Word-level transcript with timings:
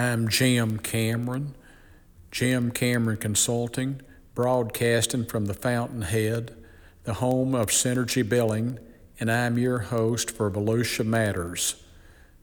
I'm 0.00 0.28
Jim 0.28 0.78
Cameron, 0.78 1.54
Jim 2.30 2.70
Cameron 2.70 3.18
Consulting, 3.18 4.00
broadcasting 4.34 5.26
from 5.26 5.44
the 5.44 5.52
Fountainhead, 5.52 6.56
the 7.04 7.12
home 7.14 7.54
of 7.54 7.66
Synergy 7.66 8.26
Billing, 8.26 8.78
and 9.20 9.30
I'm 9.30 9.58
your 9.58 9.78
host 9.78 10.30
for 10.30 10.50
Volusia 10.50 11.04
Matters 11.04 11.82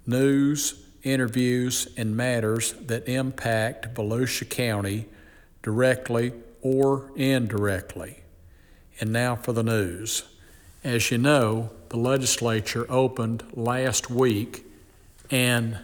news, 0.06 0.86
interviews, 1.02 1.88
and 1.98 2.16
matters 2.16 2.74
that 2.74 3.10
impact 3.10 3.92
Volusia 3.96 4.48
County 4.48 5.08
directly 5.64 6.34
or 6.62 7.12
indirectly. 7.16 8.20
And 9.02 9.12
now 9.12 9.36
for 9.36 9.52
the 9.52 9.64
news. 9.64 10.26
As 10.84 11.10
you 11.10 11.18
know, 11.18 11.72
the 11.90 11.98
legislature 11.98 12.86
opened 12.88 13.44
last 13.56 14.12
week, 14.12 14.64
and 15.32 15.80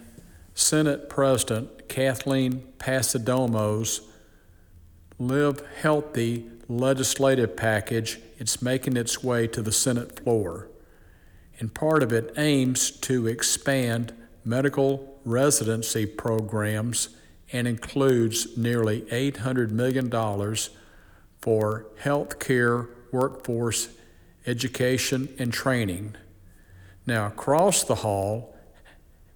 Senate 0.54 1.08
President 1.08 1.88
Kathleen 1.88 2.62
Passidomo's 2.78 4.02
Live 5.18 5.62
Healthy 5.80 6.48
legislative 6.68 7.56
package 7.56 8.20
it's 8.38 8.62
making 8.62 8.96
its 8.96 9.22
way 9.22 9.46
to 9.48 9.62
the 9.62 9.72
Senate 9.72 10.20
floor. 10.20 10.68
And 11.58 11.74
part 11.74 12.02
of 12.02 12.12
it 12.12 12.32
aims 12.36 12.90
to 12.90 13.26
expand 13.26 14.12
medical 14.44 15.20
residency 15.24 16.06
programs 16.06 17.10
and 17.52 17.68
includes 17.68 18.56
nearly 18.56 19.02
$800 19.02 19.70
million 19.70 20.10
for 21.40 21.86
health 21.98 22.38
care, 22.38 22.88
workforce, 23.12 23.88
education, 24.46 25.28
and 25.38 25.52
training. 25.52 26.16
Now, 27.06 27.26
across 27.26 27.84
the 27.84 27.96
hall, 27.96 28.53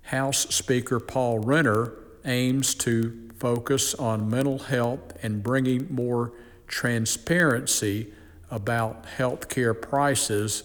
House 0.08 0.54
Speaker 0.54 1.00
Paul 1.00 1.40
Renner 1.40 1.92
aims 2.24 2.74
to 2.76 3.28
focus 3.38 3.94
on 3.94 4.30
mental 4.30 4.58
health 4.58 5.12
and 5.22 5.42
bringing 5.42 5.86
more 5.94 6.32
transparency 6.66 8.10
about 8.50 9.04
health 9.04 9.50
care 9.50 9.74
prices, 9.74 10.64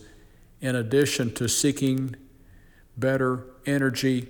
in 0.62 0.78
addition 0.78 1.34
to 1.34 1.50
seeking 1.50 2.16
better 2.96 3.44
energy 3.66 4.30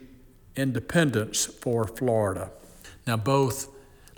independence 0.56 1.46
for 1.46 1.86
Florida. 1.86 2.50
Now, 3.06 3.18
both 3.18 3.68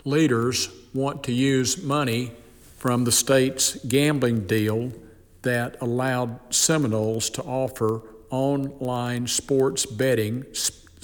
leaders 0.05 0.69
want 0.93 1.23
to 1.23 1.33
use 1.33 1.83
money 1.83 2.31
from 2.77 3.03
the 3.03 3.11
state's 3.11 3.75
gambling 3.85 4.47
deal 4.47 4.93
that 5.41 5.75
allowed 5.81 6.39
Seminoles 6.55 7.29
to 7.31 7.41
offer 7.43 8.01
online 8.29 9.27
sports 9.27 9.85
betting 9.85 10.45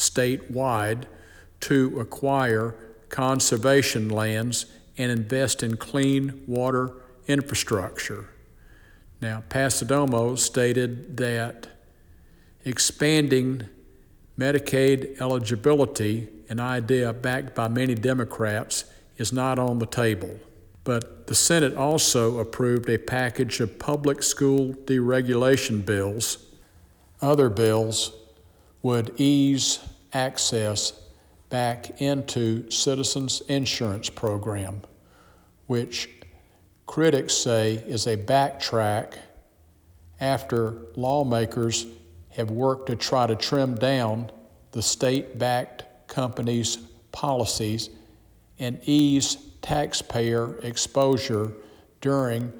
statewide 0.01 1.03
to 1.61 1.99
acquire 1.99 2.75
conservation 3.09 4.09
lands 4.09 4.65
and 4.97 5.11
invest 5.11 5.63
in 5.63 5.77
clean 5.77 6.43
water 6.47 6.91
infrastructure. 7.27 8.29
Now, 9.21 9.43
Passidomo 9.49 10.37
stated 10.37 11.17
that 11.17 11.67
expanding 12.65 13.69
Medicaid 14.39 15.21
eligibility, 15.21 16.29
an 16.49 16.59
idea 16.59 17.13
backed 17.13 17.53
by 17.53 17.67
many 17.67 17.93
Democrats, 17.93 18.85
is 19.17 19.31
not 19.31 19.59
on 19.59 19.77
the 19.77 19.85
table. 19.85 20.39
But 20.83 21.27
the 21.27 21.35
Senate 21.35 21.75
also 21.75 22.39
approved 22.39 22.89
a 22.89 22.97
package 22.97 23.59
of 23.59 23.77
public 23.77 24.23
school 24.23 24.73
deregulation 24.85 25.85
bills. 25.85 26.39
Other 27.21 27.49
bills 27.49 28.13
would 28.81 29.13
ease 29.19 29.79
access 30.13 30.93
back 31.49 32.01
into 32.01 32.69
Citizens 32.71 33.41
Insurance 33.41 34.09
Program, 34.09 34.81
which 35.67 36.09
critics 36.87 37.33
say 37.33 37.75
is 37.75 38.07
a 38.07 38.17
backtrack 38.17 39.13
after 40.19 40.77
lawmakers 40.95 41.85
have 42.29 42.49
worked 42.51 42.87
to 42.87 42.95
try 42.95 43.27
to 43.27 43.35
trim 43.35 43.75
down 43.75 44.31
the 44.71 44.81
state 44.81 45.37
backed 45.37 45.83
companies' 46.07 46.77
policies 47.11 47.89
and 48.59 48.79
ease 48.85 49.37
taxpayer 49.61 50.57
exposure 50.59 51.51
during 51.99 52.51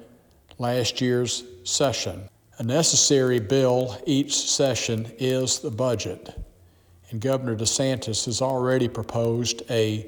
last 0.58 1.00
year's 1.00 1.44
session. 1.64 2.28
A 2.62 2.64
necessary 2.64 3.40
bill 3.40 4.00
each 4.06 4.36
session 4.36 5.10
is 5.18 5.58
the 5.58 5.70
budget, 5.72 6.32
and 7.10 7.20
Governor 7.20 7.56
DeSantis 7.56 8.26
has 8.26 8.40
already 8.40 8.86
proposed 8.86 9.62
a 9.68 10.06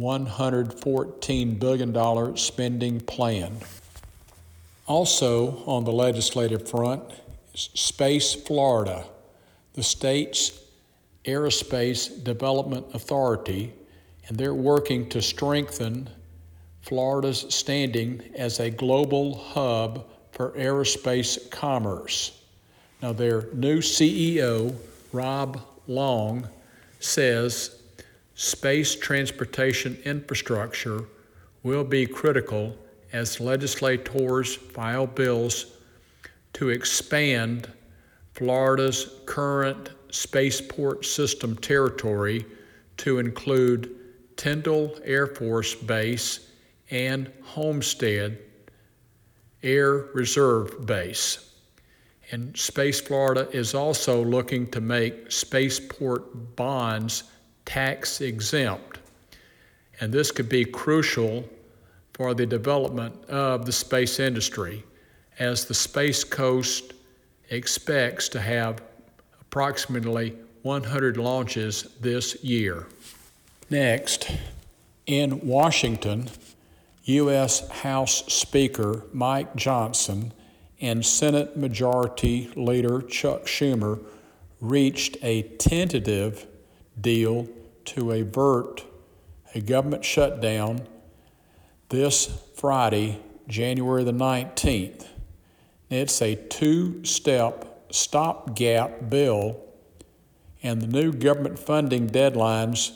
$114 0.00 1.60
billion 1.60 2.36
spending 2.38 3.00
plan. 3.00 3.54
Also, 4.86 5.62
on 5.66 5.84
the 5.84 5.92
legislative 5.92 6.66
front, 6.66 7.02
Space 7.52 8.32
Florida, 8.32 9.04
the 9.74 9.82
state's 9.82 10.58
aerospace 11.26 12.24
development 12.24 12.86
authority, 12.94 13.74
and 14.26 14.38
they're 14.38 14.54
working 14.54 15.06
to 15.10 15.20
strengthen 15.20 16.08
Florida's 16.80 17.44
standing 17.50 18.22
as 18.36 18.58
a 18.58 18.70
global 18.70 19.34
hub 19.36 20.09
for 20.40 20.52
aerospace 20.52 21.50
commerce. 21.50 22.40
Now, 23.02 23.12
their 23.12 23.48
new 23.52 23.80
CEO, 23.80 24.74
Rob 25.12 25.60
Long, 25.86 26.48
says 26.98 27.82
space 28.34 28.94
transportation 28.94 29.98
infrastructure 30.06 31.04
will 31.62 31.84
be 31.84 32.06
critical 32.06 32.74
as 33.12 33.38
legislators 33.38 34.56
file 34.56 35.06
bills 35.06 35.76
to 36.54 36.70
expand 36.70 37.70
Florida's 38.32 39.20
current 39.26 39.90
spaceport 40.10 41.04
system 41.04 41.54
territory 41.58 42.46
to 42.96 43.18
include 43.18 43.94
Tyndall 44.38 44.98
Air 45.04 45.26
Force 45.26 45.74
Base 45.74 46.48
and 46.90 47.30
Homestead 47.42 48.38
Air 49.62 50.06
Reserve 50.14 50.86
Base. 50.86 51.50
And 52.32 52.56
Space 52.56 53.00
Florida 53.00 53.48
is 53.52 53.74
also 53.74 54.24
looking 54.24 54.70
to 54.70 54.80
make 54.80 55.32
spaceport 55.32 56.56
bonds 56.56 57.24
tax 57.64 58.20
exempt. 58.20 58.98
And 60.00 60.12
this 60.12 60.30
could 60.30 60.48
be 60.48 60.64
crucial 60.64 61.48
for 62.14 62.34
the 62.34 62.46
development 62.46 63.24
of 63.26 63.66
the 63.66 63.72
space 63.72 64.20
industry 64.20 64.84
as 65.38 65.64
the 65.64 65.74
Space 65.74 66.22
Coast 66.22 66.92
expects 67.50 68.28
to 68.28 68.40
have 68.40 68.82
approximately 69.40 70.36
100 70.62 71.16
launches 71.16 71.94
this 72.00 72.42
year. 72.44 72.86
Next, 73.70 74.30
in 75.06 75.40
Washington, 75.46 76.28
U.S. 77.04 77.68
House 77.68 78.24
Speaker 78.32 79.04
Mike 79.12 79.56
Johnson 79.56 80.32
and 80.80 81.04
Senate 81.04 81.56
Majority 81.56 82.50
Leader 82.56 83.00
Chuck 83.02 83.44
Schumer 83.46 84.00
reached 84.60 85.16
a 85.22 85.42
tentative 85.42 86.46
deal 87.00 87.48
to 87.86 88.12
avert 88.12 88.84
a 89.54 89.60
government 89.60 90.04
shutdown 90.04 90.82
this 91.88 92.42
Friday, 92.54 93.20
January 93.48 94.04
the 94.04 94.12
19th. 94.12 95.06
It's 95.88 96.22
a 96.22 96.36
two 96.36 97.04
step 97.04 97.86
stopgap 97.90 99.10
bill, 99.10 99.60
and 100.62 100.80
the 100.80 100.86
new 100.86 101.12
government 101.12 101.58
funding 101.58 102.08
deadlines 102.08 102.92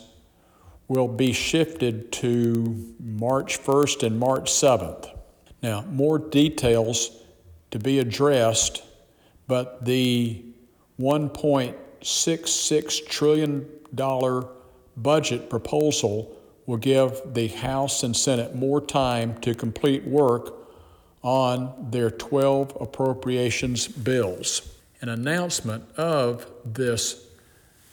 will 0.87 1.07
be 1.07 1.33
shifted 1.33 2.11
to 2.11 2.93
March 2.99 3.59
1st 3.59 4.03
and 4.03 4.19
March 4.19 4.51
7th. 4.51 5.09
Now, 5.63 5.81
more 5.83 6.19
details 6.19 7.09
to 7.71 7.79
be 7.79 7.99
addressed, 7.99 8.83
but 9.47 9.85
the 9.85 10.43
$1.66 10.99 13.07
trillion 13.07 13.65
budget 14.97 15.49
proposal 15.49 16.37
will 16.65 16.77
give 16.77 17.21
the 17.33 17.47
House 17.47 18.03
and 18.03 18.15
Senate 18.15 18.55
more 18.55 18.81
time 18.81 19.39
to 19.41 19.53
complete 19.53 20.05
work 20.05 20.53
on 21.21 21.89
their 21.91 22.11
12 22.11 22.77
appropriations 22.79 23.87
bills. 23.87 24.61
An 25.01 25.09
announcement 25.09 25.83
of 25.97 26.49
this 26.63 27.27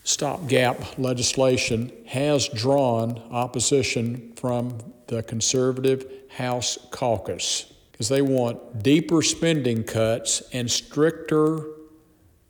stopgap 0.04 0.98
legislation 0.98 1.92
has 2.06 2.48
drawn 2.48 3.18
opposition 3.30 4.32
from 4.36 4.78
the 5.06 5.22
conservative 5.22 6.06
House 6.36 6.78
caucus 6.90 7.72
because 7.92 8.08
they 8.08 8.22
want 8.22 8.82
deeper 8.82 9.22
spending 9.22 9.84
cuts 9.84 10.42
and 10.52 10.70
stricter 10.70 11.64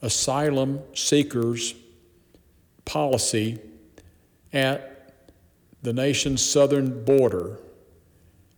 asylum 0.00 0.81
seekers 0.94 1.75
policy 2.84 3.58
at 4.52 5.14
the 5.82 5.93
nation's 5.93 6.44
southern 6.44 7.04
border. 7.04 7.58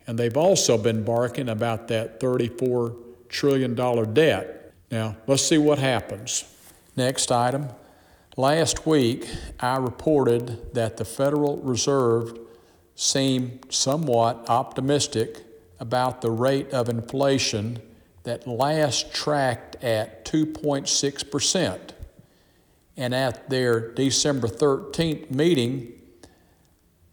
And 0.06 0.18
they've 0.18 0.36
also 0.36 0.76
been 0.76 1.04
barking 1.04 1.48
about 1.48 1.88
that 1.88 2.20
$34 2.20 2.96
trillion 3.28 3.74
debt. 4.12 4.74
Now, 4.90 5.16
let's 5.26 5.42
see 5.42 5.58
what 5.58 5.78
happens. 5.78 6.44
Next 6.96 7.32
item. 7.32 7.70
Last 8.36 8.84
week, 8.84 9.28
I 9.60 9.76
reported 9.76 10.74
that 10.74 10.96
the 10.96 11.04
Federal 11.04 11.58
Reserve 11.58 12.36
seemed 12.96 13.66
somewhat 13.68 14.48
optimistic 14.48 15.44
about 15.78 16.20
the 16.20 16.32
rate 16.32 16.72
of 16.72 16.88
inflation 16.88 17.78
that 18.24 18.48
last 18.48 19.14
tracked 19.14 19.76
at 19.84 20.24
2.6%. 20.24 21.78
And 22.96 23.14
at 23.14 23.48
their 23.50 23.92
December 23.92 24.48
13th 24.48 25.30
meeting, 25.30 25.92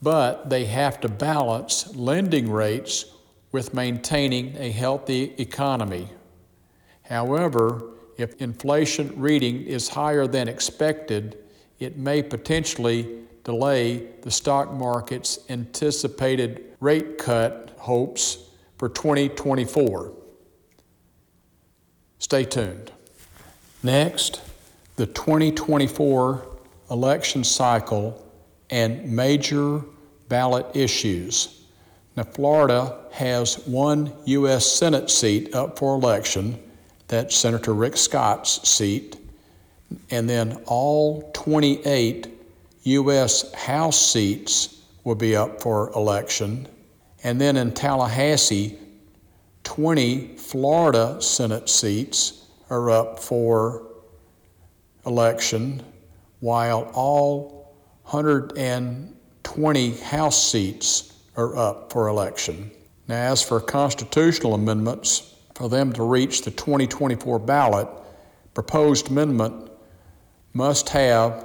but 0.00 0.50
they 0.50 0.66
have 0.66 1.00
to 1.00 1.08
balance 1.08 1.94
lending 1.96 2.50
rates 2.50 3.06
with 3.50 3.74
maintaining 3.74 4.56
a 4.56 4.70
healthy 4.70 5.34
economy. 5.38 6.08
However, 7.02 7.93
if 8.16 8.40
inflation 8.40 9.12
reading 9.16 9.62
is 9.62 9.88
higher 9.88 10.26
than 10.26 10.48
expected, 10.48 11.38
it 11.78 11.96
may 11.96 12.22
potentially 12.22 13.18
delay 13.42 14.06
the 14.22 14.30
stock 14.30 14.72
market's 14.72 15.38
anticipated 15.50 16.76
rate 16.80 17.18
cut 17.18 17.74
hopes 17.78 18.50
for 18.78 18.88
2024. 18.88 20.12
Stay 22.18 22.44
tuned. 22.44 22.90
Next, 23.82 24.40
the 24.96 25.06
2024 25.06 26.46
election 26.90 27.44
cycle 27.44 28.24
and 28.70 29.10
major 29.10 29.82
ballot 30.28 30.66
issues. 30.74 31.64
Now, 32.16 32.22
Florida 32.22 32.98
has 33.12 33.66
one 33.66 34.12
U.S. 34.24 34.64
Senate 34.64 35.10
seat 35.10 35.54
up 35.54 35.78
for 35.78 35.94
election. 35.96 36.58
That's 37.08 37.36
Senator 37.36 37.74
Rick 37.74 37.96
Scott's 37.96 38.68
seat. 38.68 39.16
And 40.10 40.28
then 40.28 40.62
all 40.66 41.30
28 41.34 42.28
U.S. 42.84 43.52
House 43.54 44.00
seats 44.00 44.82
will 45.04 45.14
be 45.14 45.36
up 45.36 45.60
for 45.62 45.90
election. 45.92 46.66
And 47.22 47.40
then 47.40 47.56
in 47.56 47.72
Tallahassee, 47.72 48.78
20 49.64 50.36
Florida 50.36 51.20
Senate 51.20 51.68
seats 51.68 52.46
are 52.70 52.90
up 52.90 53.18
for 53.18 53.86
election, 55.06 55.82
while 56.40 56.90
all 56.94 57.74
120 58.04 59.90
House 59.96 60.50
seats 60.50 61.12
are 61.36 61.56
up 61.56 61.92
for 61.92 62.08
election. 62.08 62.70
Now, 63.08 63.32
as 63.32 63.42
for 63.42 63.60
constitutional 63.60 64.54
amendments, 64.54 65.33
for 65.54 65.68
them 65.68 65.92
to 65.92 66.02
reach 66.02 66.42
the 66.42 66.50
2024 66.50 67.38
ballot, 67.38 67.88
proposed 68.54 69.08
amendment 69.08 69.70
must 70.52 70.88
have 70.90 71.44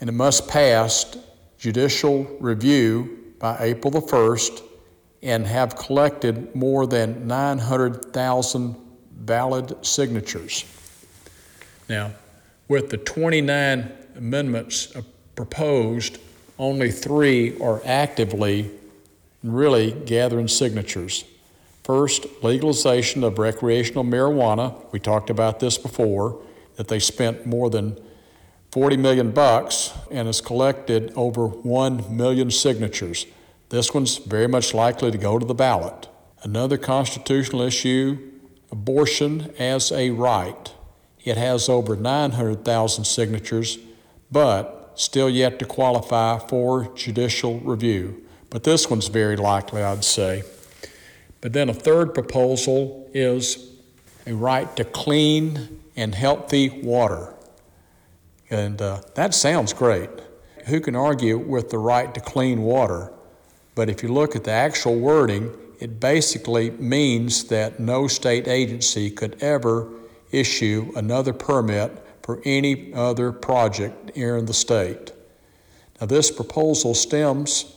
and 0.00 0.08
it 0.08 0.12
must 0.12 0.48
pass 0.48 1.16
judicial 1.58 2.24
review 2.40 3.34
by 3.38 3.56
April 3.60 3.90
the 3.90 4.00
1st 4.00 4.62
and 5.22 5.46
have 5.46 5.76
collected 5.76 6.54
more 6.54 6.86
than 6.86 7.26
900,000 7.26 8.76
valid 9.16 9.84
signatures. 9.84 10.64
Now, 11.88 12.12
with 12.68 12.90
the 12.90 12.98
29 12.98 13.90
amendments 14.16 14.94
uh, 14.94 15.02
proposed, 15.34 16.18
only 16.58 16.90
three 16.90 17.58
are 17.60 17.80
actively 17.84 18.70
really 19.42 19.92
gathering 19.92 20.48
signatures. 20.48 21.24
First, 21.88 22.26
legalization 22.42 23.24
of 23.24 23.38
recreational 23.38 24.04
marijuana. 24.04 24.74
We 24.92 25.00
talked 25.00 25.30
about 25.30 25.58
this 25.58 25.78
before, 25.78 26.38
that 26.76 26.88
they 26.88 26.98
spent 26.98 27.46
more 27.46 27.70
than 27.70 27.98
40 28.72 28.98
million 28.98 29.30
bucks 29.30 29.94
and 30.10 30.26
has 30.26 30.42
collected 30.42 31.10
over 31.16 31.46
1 31.46 32.14
million 32.14 32.50
signatures. 32.50 33.24
This 33.70 33.94
one's 33.94 34.18
very 34.18 34.46
much 34.46 34.74
likely 34.74 35.10
to 35.10 35.16
go 35.16 35.38
to 35.38 35.46
the 35.46 35.54
ballot. 35.54 36.08
Another 36.42 36.76
constitutional 36.76 37.62
issue 37.62 38.18
abortion 38.70 39.50
as 39.58 39.90
a 39.90 40.10
right. 40.10 40.74
It 41.24 41.38
has 41.38 41.70
over 41.70 41.96
900,000 41.96 43.06
signatures, 43.06 43.78
but 44.30 44.92
still 44.94 45.30
yet 45.30 45.58
to 45.60 45.64
qualify 45.64 46.38
for 46.38 46.94
judicial 46.94 47.60
review. 47.60 48.26
But 48.50 48.64
this 48.64 48.90
one's 48.90 49.08
very 49.08 49.36
likely, 49.36 49.82
I'd 49.82 50.04
say. 50.04 50.42
But 51.40 51.52
then 51.52 51.68
a 51.68 51.74
third 51.74 52.14
proposal 52.14 53.08
is 53.14 53.72
a 54.26 54.34
right 54.34 54.74
to 54.76 54.84
clean 54.84 55.80
and 55.96 56.14
healthy 56.14 56.68
water. 56.68 57.34
And 58.50 58.80
uh, 58.80 59.02
that 59.14 59.34
sounds 59.34 59.72
great. 59.72 60.10
Who 60.66 60.80
can 60.80 60.96
argue 60.96 61.38
with 61.38 61.70
the 61.70 61.78
right 61.78 62.12
to 62.14 62.20
clean 62.20 62.62
water? 62.62 63.12
But 63.74 63.88
if 63.88 64.02
you 64.02 64.08
look 64.08 64.34
at 64.34 64.44
the 64.44 64.50
actual 64.50 64.98
wording, 64.98 65.52
it 65.80 66.00
basically 66.00 66.70
means 66.70 67.44
that 67.44 67.78
no 67.78 68.08
state 68.08 68.48
agency 68.48 69.10
could 69.10 69.40
ever 69.42 69.88
issue 70.32 70.92
another 70.96 71.32
permit 71.32 72.04
for 72.22 72.40
any 72.44 72.92
other 72.92 73.32
project 73.32 74.10
here 74.14 74.36
in 74.36 74.46
the 74.46 74.54
state. 74.54 75.12
Now, 76.00 76.06
this 76.06 76.30
proposal 76.30 76.94
stems 76.94 77.76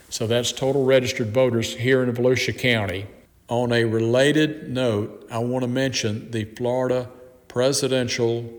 So 0.08 0.26
that's 0.26 0.50
total 0.50 0.84
registered 0.84 1.32
voters 1.32 1.76
here 1.76 2.02
in 2.02 2.12
Volusia 2.12 2.58
County. 2.58 3.06
On 3.48 3.70
a 3.70 3.84
related 3.84 4.68
note, 4.68 5.24
I 5.30 5.38
want 5.38 5.62
to 5.62 5.68
mention 5.68 6.32
the 6.32 6.46
Florida 6.46 7.08
presidential 7.46 8.52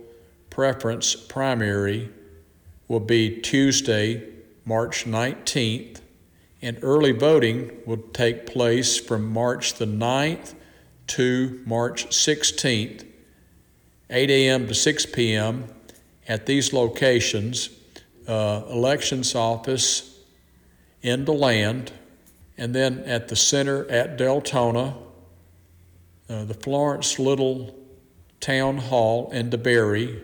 preference 0.50 1.14
primary 1.14 2.10
will 2.88 3.02
be 3.02 3.42
Tuesday, 3.42 4.32
March 4.66 5.06
19th, 5.06 6.00
and 6.62 6.78
early 6.82 7.12
voting 7.12 7.72
will 7.86 7.98
take 8.14 8.46
place 8.46 8.98
from 8.98 9.32
March 9.32 9.76
the 9.76 9.86
9th 9.86 10.56
to 11.08 11.62
March 11.66 12.08
16th, 12.08 13.06
8 14.10 14.30
a.m. 14.30 14.68
to 14.68 14.74
6 14.74 15.06
p.m. 15.08 15.66
at 16.28 16.46
these 16.46 16.74
locations 16.74 17.70
uh, 18.28 18.64
Elections 18.70 19.36
Office 19.36 20.20
in 21.02 21.26
DeLand, 21.26 21.92
and 22.58 22.74
then 22.74 23.00
at 23.00 23.28
the 23.28 23.36
center 23.36 23.90
at 23.90 24.18
Deltona, 24.18 24.96
uh, 26.30 26.46
the 26.46 26.54
Florence 26.54 27.20
Little 27.20 27.76
Town 28.40 28.78
Hall 28.78 29.30
in 29.32 29.50
DeBary, 29.50 30.22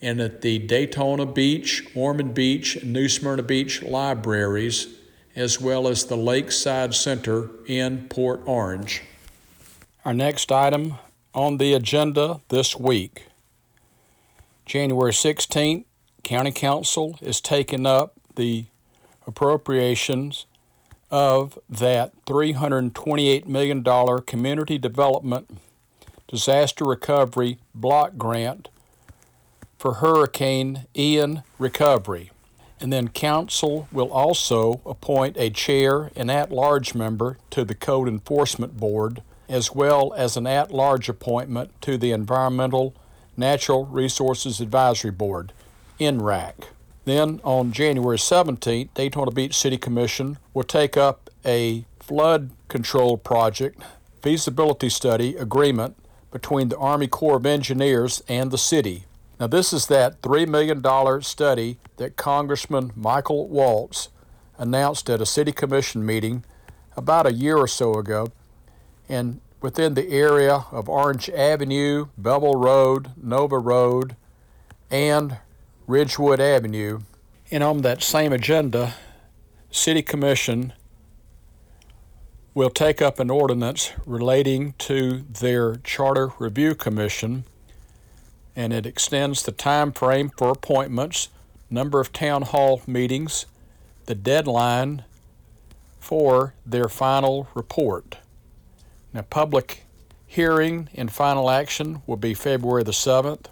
and 0.00 0.20
at 0.20 0.42
the 0.42 0.60
Daytona 0.60 1.26
Beach, 1.26 1.84
Ormond 1.94 2.34
Beach, 2.34 2.76
and 2.76 2.92
New 2.92 3.08
Smyrna 3.08 3.42
Beach 3.42 3.82
libraries, 3.82 4.86
as 5.38 5.60
well 5.60 5.86
as 5.86 6.06
the 6.06 6.16
Lakeside 6.16 6.92
Center 6.92 7.48
in 7.64 8.08
Port 8.08 8.40
Orange. 8.44 9.02
Our 10.04 10.12
next 10.12 10.50
item 10.50 10.94
on 11.32 11.58
the 11.58 11.74
agenda 11.74 12.40
this 12.48 12.74
week. 12.74 13.26
January 14.66 15.12
16th, 15.12 15.84
County 16.24 16.50
Council 16.50 17.18
is 17.22 17.40
taking 17.40 17.86
up 17.86 18.14
the 18.34 18.64
appropriations 19.28 20.46
of 21.08 21.56
that 21.68 22.12
$328 22.26 23.46
million 23.46 23.84
Community 24.22 24.76
Development 24.76 25.48
Disaster 26.26 26.84
Recovery 26.84 27.58
Block 27.74 28.18
Grant 28.18 28.70
for 29.78 29.94
Hurricane 29.94 30.86
Ian 30.96 31.44
recovery. 31.60 32.32
And 32.80 32.92
then 32.92 33.08
Council 33.08 33.88
will 33.90 34.10
also 34.10 34.80
appoint 34.86 35.36
a 35.36 35.50
chair 35.50 36.10
and 36.14 36.30
at 36.30 36.52
large 36.52 36.94
member 36.94 37.38
to 37.50 37.64
the 37.64 37.74
Code 37.74 38.08
Enforcement 38.08 38.78
Board, 38.78 39.22
as 39.48 39.74
well 39.74 40.12
as 40.14 40.36
an 40.36 40.46
at 40.46 40.70
large 40.70 41.08
appointment 41.08 41.70
to 41.82 41.98
the 41.98 42.12
Environmental 42.12 42.94
Natural 43.36 43.84
Resources 43.86 44.60
Advisory 44.60 45.10
Board, 45.10 45.52
NRAC. 45.98 46.54
Then 47.04 47.40
on 47.42 47.72
January 47.72 48.18
17th, 48.18 48.90
Daytona 48.94 49.30
Beach 49.30 49.56
City 49.56 49.78
Commission 49.78 50.38
will 50.52 50.64
take 50.64 50.96
up 50.96 51.30
a 51.44 51.84
flood 51.98 52.50
control 52.68 53.16
project 53.16 53.82
feasibility 54.22 54.88
study 54.88 55.36
agreement 55.36 55.96
between 56.30 56.68
the 56.68 56.76
Army 56.78 57.06
Corps 57.06 57.36
of 57.36 57.46
Engineers 57.46 58.22
and 58.28 58.50
the 58.50 58.58
city. 58.58 59.04
Now, 59.40 59.46
this 59.46 59.72
is 59.72 59.86
that 59.86 60.20
$3 60.22 60.48
million 60.48 61.22
study 61.22 61.78
that 61.96 62.16
Congressman 62.16 62.92
Michael 62.96 63.48
Waltz 63.48 64.08
announced 64.58 65.08
at 65.08 65.20
a 65.20 65.26
city 65.26 65.52
commission 65.52 66.04
meeting 66.04 66.44
about 66.96 67.26
a 67.26 67.32
year 67.32 67.56
or 67.56 67.68
so 67.68 67.94
ago. 67.94 68.32
And 69.08 69.40
within 69.60 69.94
the 69.94 70.08
area 70.10 70.64
of 70.72 70.88
Orange 70.88 71.30
Avenue, 71.30 72.08
Bevel 72.18 72.56
Road, 72.56 73.10
Nova 73.16 73.58
Road, 73.58 74.16
and 74.90 75.38
Ridgewood 75.86 76.40
Avenue. 76.40 77.00
And 77.50 77.62
on 77.62 77.82
that 77.82 78.02
same 78.02 78.32
agenda, 78.32 78.94
City 79.70 80.02
Commission 80.02 80.72
will 82.54 82.70
take 82.70 83.00
up 83.00 83.20
an 83.20 83.30
ordinance 83.30 83.92
relating 84.04 84.74
to 84.78 85.24
their 85.30 85.76
Charter 85.76 86.32
Review 86.38 86.74
Commission, 86.74 87.44
and 88.58 88.72
it 88.72 88.84
extends 88.84 89.44
the 89.44 89.52
time 89.52 89.92
frame 89.92 90.32
for 90.36 90.50
appointments, 90.50 91.28
number 91.70 92.00
of 92.00 92.12
town 92.12 92.42
hall 92.42 92.82
meetings, 92.88 93.46
the 94.06 94.16
deadline 94.16 95.04
for 96.00 96.54
their 96.66 96.88
final 96.88 97.46
report. 97.54 98.16
Now, 99.14 99.22
public 99.22 99.84
hearing 100.26 100.88
and 100.92 101.08
final 101.08 101.48
action 101.52 102.02
will 102.04 102.16
be 102.16 102.34
February 102.34 102.82
the 102.82 102.90
7th 102.90 103.46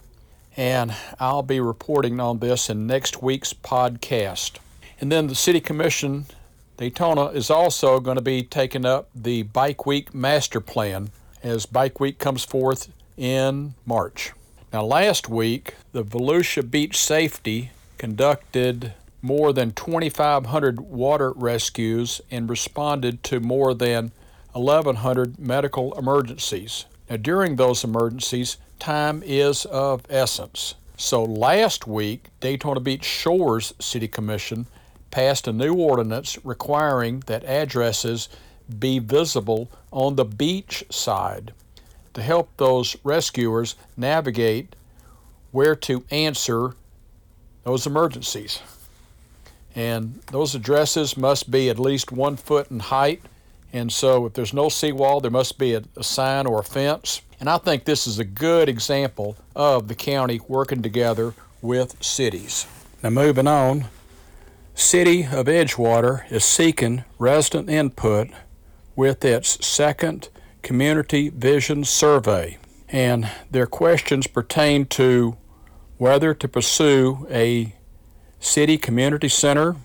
and 0.56 0.92
I'll 1.20 1.44
be 1.44 1.60
reporting 1.60 2.18
on 2.18 2.40
this 2.40 2.68
in 2.68 2.88
next 2.88 3.22
week's 3.22 3.52
podcast. 3.52 4.58
And 5.00 5.12
then 5.12 5.28
the 5.28 5.36
City 5.36 5.60
Commission 5.60 6.26
Daytona 6.78 7.26
is 7.26 7.48
also 7.48 8.00
going 8.00 8.16
to 8.16 8.22
be 8.22 8.42
taking 8.42 8.84
up 8.84 9.08
the 9.14 9.44
Bike 9.44 9.86
Week 9.86 10.12
Master 10.12 10.60
Plan 10.60 11.10
as 11.44 11.64
Bike 11.64 12.00
Week 12.00 12.18
comes 12.18 12.44
forth 12.44 12.92
in 13.16 13.74
March. 13.86 14.32
Now, 14.76 14.84
last 14.84 15.30
week, 15.30 15.72
the 15.92 16.04
Volusia 16.04 16.70
Beach 16.70 16.98
Safety 16.98 17.70
conducted 17.96 18.92
more 19.22 19.54
than 19.54 19.72
2,500 19.72 20.80
water 20.80 21.32
rescues 21.32 22.20
and 22.30 22.50
responded 22.50 23.24
to 23.24 23.40
more 23.40 23.72
than 23.72 24.12
1,100 24.52 25.38
medical 25.38 25.98
emergencies. 25.98 26.84
Now, 27.08 27.16
during 27.16 27.56
those 27.56 27.84
emergencies, 27.84 28.58
time 28.78 29.22
is 29.24 29.64
of 29.64 30.02
essence. 30.10 30.74
So 30.98 31.24
last 31.24 31.86
week, 31.86 32.26
Daytona 32.40 32.80
Beach 32.80 33.04
Shores 33.06 33.72
City 33.78 34.08
Commission 34.08 34.66
passed 35.10 35.48
a 35.48 35.54
new 35.54 35.72
ordinance 35.72 36.38
requiring 36.44 37.20
that 37.20 37.44
addresses 37.44 38.28
be 38.78 38.98
visible 38.98 39.70
on 39.90 40.16
the 40.16 40.26
beach 40.26 40.84
side 40.90 41.54
to 42.16 42.22
help 42.22 42.48
those 42.56 42.96
rescuers 43.04 43.76
navigate 43.94 44.74
where 45.52 45.76
to 45.76 46.02
answer 46.10 46.74
those 47.62 47.86
emergencies. 47.86 48.60
And 49.74 50.20
those 50.32 50.54
addresses 50.54 51.18
must 51.18 51.50
be 51.50 51.68
at 51.68 51.78
least 51.78 52.10
one 52.10 52.36
foot 52.36 52.70
in 52.70 52.80
height. 52.80 53.20
And 53.70 53.92
so, 53.92 54.24
if 54.24 54.32
there's 54.32 54.54
no 54.54 54.70
seawall, 54.70 55.20
there 55.20 55.30
must 55.30 55.58
be 55.58 55.74
a, 55.74 55.82
a 55.94 56.02
sign 56.02 56.46
or 56.46 56.60
a 56.60 56.64
fence. 56.64 57.20
And 57.38 57.50
I 57.50 57.58
think 57.58 57.84
this 57.84 58.06
is 58.06 58.18
a 58.18 58.24
good 58.24 58.70
example 58.70 59.36
of 59.54 59.88
the 59.88 59.94
county 59.94 60.40
working 60.48 60.80
together 60.80 61.34
with 61.60 62.02
cities. 62.02 62.66
Now, 63.02 63.10
moving 63.10 63.46
on, 63.46 63.88
City 64.74 65.24
of 65.24 65.46
Edgewater 65.48 66.30
is 66.32 66.46
seeking 66.46 67.04
resident 67.18 67.68
input 67.68 68.28
with 68.94 69.22
its 69.22 69.66
second 69.66 70.30
Community 70.66 71.28
Vision 71.28 71.84
Survey. 71.84 72.58
And 72.88 73.30
their 73.48 73.68
questions 73.68 74.26
pertain 74.26 74.86
to 74.86 75.36
whether 75.96 76.34
to 76.34 76.48
pursue 76.48 77.24
a 77.30 77.76
city 78.40 78.76
community 78.76 79.28
center 79.28 79.76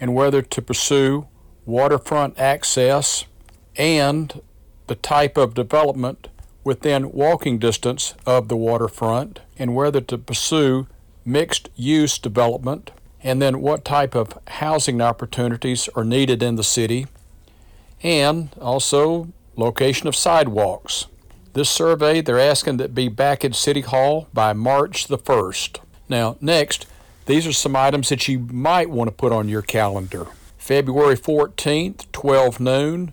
and 0.00 0.14
whether 0.14 0.40
to 0.40 0.62
pursue 0.62 1.28
waterfront 1.66 2.38
access 2.38 3.26
and 3.76 4.40
the 4.86 4.94
type 4.94 5.36
of 5.36 5.52
development 5.52 6.28
within 6.64 7.12
walking 7.12 7.58
distance 7.58 8.14
of 8.24 8.48
the 8.48 8.56
waterfront 8.56 9.40
and 9.58 9.74
whether 9.76 10.00
to 10.00 10.16
pursue 10.16 10.86
mixed 11.22 11.68
use 11.76 12.18
development 12.18 12.90
and 13.22 13.42
then 13.42 13.60
what 13.60 13.84
type 13.84 14.14
of 14.14 14.38
housing 14.48 15.02
opportunities 15.02 15.86
are 15.94 16.04
needed 16.04 16.42
in 16.42 16.56
the 16.56 16.64
city 16.64 17.06
and 18.02 18.48
also 18.58 19.28
location 19.56 20.08
of 20.08 20.16
sidewalks. 20.16 21.06
This 21.52 21.68
survey 21.68 22.20
they're 22.20 22.38
asking 22.38 22.76
that 22.78 22.94
be 22.94 23.08
back 23.08 23.44
at 23.44 23.54
City 23.54 23.80
Hall 23.80 24.28
by 24.32 24.52
March 24.52 25.08
the 25.08 25.18
1st. 25.18 25.80
Now, 26.08 26.36
next, 26.40 26.86
these 27.26 27.46
are 27.46 27.52
some 27.52 27.76
items 27.76 28.08
that 28.08 28.28
you 28.28 28.40
might 28.40 28.90
want 28.90 29.08
to 29.08 29.12
put 29.12 29.32
on 29.32 29.48
your 29.48 29.62
calendar. 29.62 30.26
February 30.58 31.16
14th, 31.16 32.10
12 32.12 32.60
noon, 32.60 33.12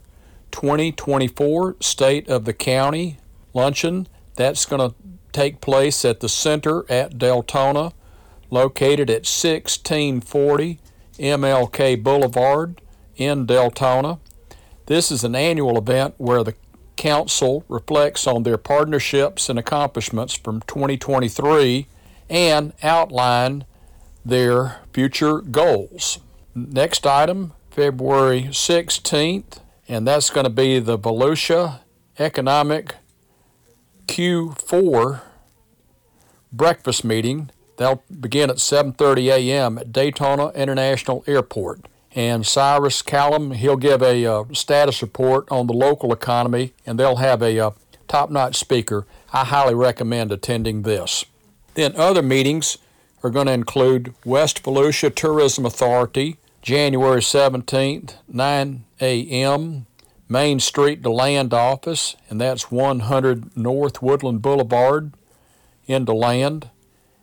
2024, 0.52 1.78
State 1.80 2.28
of 2.28 2.46
the 2.46 2.54
County 2.54 3.18
luncheon. 3.54 4.08
That's 4.36 4.66
going 4.66 4.90
to 4.90 4.96
take 5.32 5.62
place 5.62 6.06
at 6.06 6.20
the 6.20 6.30
center 6.30 6.90
at 6.92 7.18
Deltona, 7.18 7.94
located 8.50 9.10
at 9.10 9.26
1640 9.26 10.80
MLK 11.20 12.04
Boulevard 12.04 12.82
in 13.16 13.48
Deltona. 13.48 14.20
This 14.88 15.12
is 15.12 15.24
an 15.24 15.36
annual 15.36 15.78
event 15.78 16.16
where 16.18 16.44
the 16.44 16.56
Council 16.96 17.64
reflects 17.70 18.26
on 18.26 18.42
their 18.44 18.58
partnerships 18.58 19.50
and 19.50 19.60
accomplishments 19.60 20.34
from 20.34 20.62
2023 20.62 21.88
and 22.30 22.74
outline 22.82 23.66
their 24.26 24.78
future 24.94 25.42
goals. 25.42 26.20
Next 26.56 27.06
item, 27.06 27.54
February 27.70 28.48
16th 28.50 29.60
and 29.88 30.08
that's 30.08 30.30
going 30.30 30.44
to 30.44 30.50
be 30.50 30.80
the 30.80 30.98
Volusia 30.98 31.80
Economic 32.20 32.96
Q4 34.08 35.22
breakfast 36.52 37.04
meeting. 37.04 37.52
They'll 37.78 38.04
begin 38.20 38.50
at 38.50 38.58
7:30 38.58 39.28
a.m. 39.32 39.78
at 39.78 39.92
Daytona 39.92 40.50
International 40.50 41.24
Airport. 41.28 41.88
And 42.18 42.48
Cyrus 42.48 43.04
Callum, 43.04 43.52
he'll 43.52 43.78
give 43.78 44.02
a 44.02 44.26
uh, 44.26 44.46
status 44.52 45.04
report 45.04 45.48
on 45.52 45.68
the 45.68 45.74
local 45.74 46.12
economy, 46.12 46.74
and 46.84 47.00
they'll 47.00 47.18
have 47.18 47.44
a 47.44 47.60
uh, 47.60 47.72
top-notch 48.08 48.56
speaker. 48.56 49.06
I 49.32 49.44
highly 49.44 49.76
recommend 49.76 50.32
attending 50.32 50.82
this. 50.82 51.26
Then 51.76 51.96
other 51.96 52.24
meetings 52.24 52.80
are 53.22 53.30
going 53.30 53.46
to 53.46 53.54
include 53.54 54.16
West 54.26 54.64
Volusia 54.64 55.14
Tourism 55.14 55.64
Authority, 55.64 56.38
January 56.64 57.22
17th, 57.22 58.16
9 58.28 58.84
a.m. 59.00 59.86
Main 60.28 60.60
Street 60.60 61.04
DeLand 61.04 61.54
office, 61.54 62.16
and 62.32 62.42
that's 62.42 62.72
100 62.72 63.56
North 63.56 64.02
Woodland 64.02 64.42
Boulevard 64.42 65.14
in 65.86 66.04
DeLand. 66.06 66.72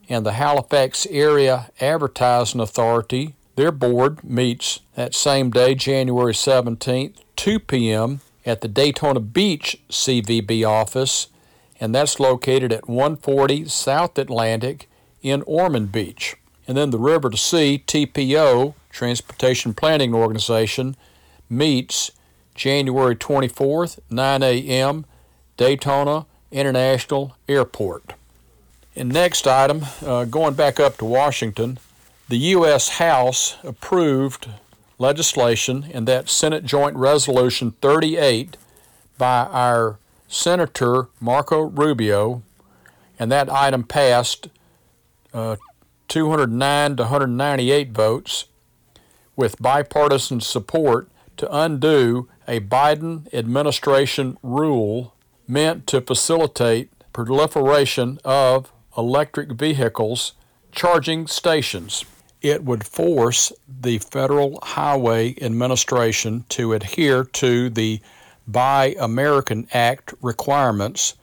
And 0.09 0.25
the 0.25 0.35
Halifax 0.35 1.05
Area 1.11 1.73
Advertising 1.81 2.61
Authority, 2.61 3.35
their 3.57 3.71
board 3.73 4.25
meets 4.25 4.81
that 4.97 5.15
same 5.15 5.51
day, 5.51 5.75
January 5.75 6.33
17th, 6.33 7.15
2 7.37 7.59
p.m. 7.61 8.21
at 8.45 8.61
the 8.61 8.69
Daytona 8.69 9.21
Beach 9.21 9.81
CVB 9.91 10.67
office, 10.67 11.29
and 11.81 11.95
that's 11.95 12.19
located 12.19 12.73
at 12.73 12.89
140 12.89 13.67
South 13.69 14.19
Atlantic 14.19 14.89
in 15.23 15.43
Ormond 15.43 15.93
Beach. 15.93 16.37
And 16.67 16.77
then 16.77 16.91
the 16.91 16.99
River 16.99 17.31
to 17.31 17.37
Sea 17.37 17.83
TPO, 17.87 18.75
Transportation 18.91 19.75
Planning 19.75 20.15
Organization, 20.15 20.97
meets 21.49 22.11
January 22.55 23.17
24th, 23.17 23.99
9 24.11 24.43
a.m., 24.43 25.05
Daytona 25.57 26.27
International 26.51 27.37
Airport. 27.49 28.15
And 28.97 29.13
next 29.13 29.47
item, 29.47 29.87
uh, 30.05 30.25
going 30.25 30.55
back 30.55 30.79
up 30.79 30.97
to 30.99 31.05
Washington, 31.05 31.79
the 32.29 32.39
U.S. 32.39 32.89
House 32.91 33.57
approved 33.63 34.49
legislation 34.99 35.85
in 35.91 36.07
that 36.07 36.31
Senate 36.31 36.65
Joint 36.65 36.97
Resolution 36.97 37.73
38 37.83 38.57
by 39.19 39.45
our 39.45 39.99
Senator 40.27 41.09
Marco 41.21 41.61
Rubio, 41.61 42.43
and 43.19 43.31
that 43.31 43.53
item 43.53 43.85
passed 43.85 44.49
uh, 45.35 45.57
209 46.09 46.97
to 46.97 47.03
198 47.03 47.91
votes 47.91 48.47
with 49.37 49.61
bipartisan 49.61 50.41
support 50.41 51.09
to 51.37 51.55
undo 51.55 52.29
a 52.49 52.61
Biden 52.61 53.33
administration 53.35 54.39
rule 54.43 55.15
meant 55.47 55.87
to 55.89 56.01
facilitate 56.01 56.91
proliferation 57.13 58.19
of 58.25 58.73
electric 58.97 59.53
vehicles 59.53 60.33
charging 60.73 61.27
stations. 61.27 62.05
It 62.45 62.63
would 62.63 62.85
force 62.85 63.55
the 63.67 63.97
Federal 63.97 64.59
Highway 64.63 65.35
Administration 65.41 66.45
to 66.51 66.75
adhere 66.75 67.25
to 67.25 67.71
the 67.71 68.03
Buy 68.47 68.95
American 69.01 69.67
Act 69.73 70.13
requirements 70.21 71.15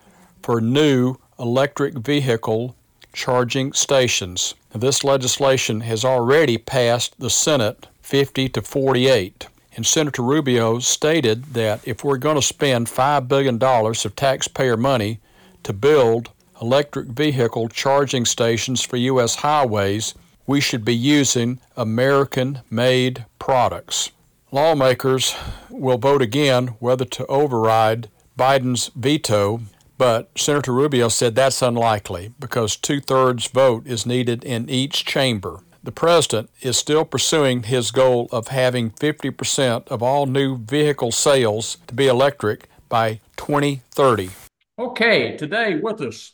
for 0.41 0.59
new 0.59 1.17
electric 1.37 1.93
vehicle 1.93 2.75
charging 3.13 3.71
stations. 3.73 4.55
This 4.73 5.03
legislation 5.03 5.81
has 5.81 6.03
already 6.03 6.57
passed 6.57 7.19
the 7.19 7.29
Senate 7.29 7.85
50 8.01 8.49
to 8.49 8.63
48. 8.63 9.47
And 9.75 9.85
Senator 9.85 10.23
Rubio 10.23 10.79
stated 10.79 11.53
that 11.53 11.87
if 11.87 12.03
we're 12.03 12.17
going 12.17 12.37
to 12.37 12.41
spend 12.41 12.87
$5 12.87 13.27
billion 13.27 13.61
of 13.61 14.15
taxpayer 14.15 14.75
money 14.75 15.19
to 15.61 15.71
build 15.71 16.31
electric 16.59 17.09
vehicle 17.09 17.69
charging 17.69 18.25
stations 18.25 18.81
for 18.81 18.97
U.S. 18.97 19.35
highways, 19.35 20.15
we 20.51 20.59
should 20.59 20.83
be 20.83 20.93
using 20.93 21.61
American 21.77 22.59
made 22.69 23.25
products. 23.39 24.11
Lawmakers 24.51 25.33
will 25.69 25.97
vote 25.97 26.21
again 26.21 26.67
whether 26.79 27.05
to 27.05 27.25
override 27.27 28.09
Biden's 28.37 28.91
veto, 28.93 29.61
but 29.97 30.29
Senator 30.35 30.73
Rubio 30.73 31.07
said 31.07 31.35
that's 31.35 31.61
unlikely 31.61 32.33
because 32.37 32.75
two 32.75 32.99
thirds 32.99 33.47
vote 33.47 33.87
is 33.87 34.05
needed 34.05 34.43
in 34.43 34.69
each 34.69 35.05
chamber 35.05 35.61
the 35.83 35.91
president 35.91 36.49
is 36.61 36.77
still 36.77 37.05
pursuing 37.05 37.63
his 37.63 37.89
goal 37.89 38.29
of 38.31 38.49
having 38.49 38.91
50% 38.91 39.87
of 39.87 40.03
all 40.03 40.27
new 40.27 40.57
vehicle 40.57 41.11
sales 41.11 41.77
to 41.87 41.95
be 41.95 42.05
electric 42.05 42.69
by 42.87 43.19
2030. 43.37 44.29
Okay, 44.77 45.35
today 45.37 45.79
with 45.81 46.01
us 46.01 46.33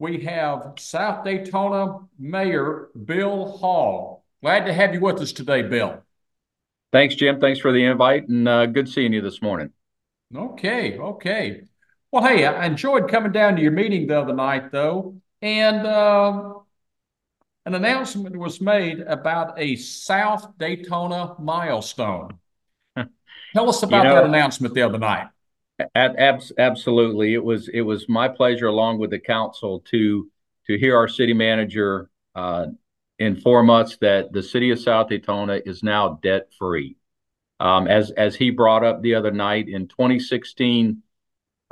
we 0.00 0.18
have 0.20 0.72
South 0.78 1.24
Daytona 1.24 1.98
Mayor 2.18 2.88
Bill 3.04 3.46
Hall. 3.58 4.24
Glad 4.42 4.64
to 4.64 4.72
have 4.72 4.94
you 4.94 5.00
with 5.00 5.20
us 5.20 5.30
today, 5.30 5.62
Bill. 5.62 6.02
Thanks, 6.90 7.14
Jim. 7.14 7.38
Thanks 7.38 7.60
for 7.60 7.70
the 7.70 7.84
invite 7.84 8.26
and 8.26 8.48
uh, 8.48 8.66
good 8.66 8.88
seeing 8.88 9.12
you 9.12 9.20
this 9.20 9.42
morning. 9.42 9.70
Okay, 10.34 10.98
okay. 10.98 11.62
Well, 12.10 12.24
hey, 12.24 12.46
I 12.46 12.64
enjoyed 12.64 13.08
coming 13.08 13.30
down 13.30 13.56
to 13.56 13.62
your 13.62 13.72
meeting 13.72 14.06
the 14.06 14.18
other 14.20 14.32
night, 14.32 14.72
though, 14.72 15.20
and 15.42 15.86
uh, 15.86 16.54
an 17.66 17.74
announcement 17.74 18.36
was 18.36 18.58
made 18.60 19.00
about 19.00 19.58
a 19.58 19.76
South 19.76 20.56
Daytona 20.56 21.34
milestone. 21.38 22.38
Tell 22.96 23.68
us 23.68 23.82
about 23.82 24.04
you 24.04 24.08
know, 24.08 24.14
that 24.14 24.24
announcement 24.24 24.72
the 24.72 24.82
other 24.82 24.98
night. 24.98 25.28
Ab- 25.94 26.42
absolutely, 26.58 27.34
it 27.34 27.44
was 27.44 27.68
it 27.68 27.82
was 27.82 28.08
my 28.08 28.28
pleasure, 28.28 28.66
along 28.66 28.98
with 28.98 29.10
the 29.10 29.18
council, 29.18 29.80
to 29.90 30.30
to 30.66 30.78
hear 30.78 30.96
our 30.96 31.08
city 31.08 31.32
manager 31.32 32.10
uh, 32.34 32.66
inform 33.18 33.70
us 33.70 33.96
that 33.98 34.32
the 34.32 34.42
city 34.42 34.70
of 34.70 34.80
South 34.80 35.08
Daytona 35.08 35.60
is 35.64 35.82
now 35.82 36.18
debt 36.22 36.48
free. 36.58 36.96
Um, 37.60 37.86
as 37.88 38.10
as 38.12 38.34
he 38.34 38.50
brought 38.50 38.84
up 38.84 39.02
the 39.02 39.14
other 39.14 39.30
night, 39.30 39.68
in 39.68 39.86
2016, 39.88 41.02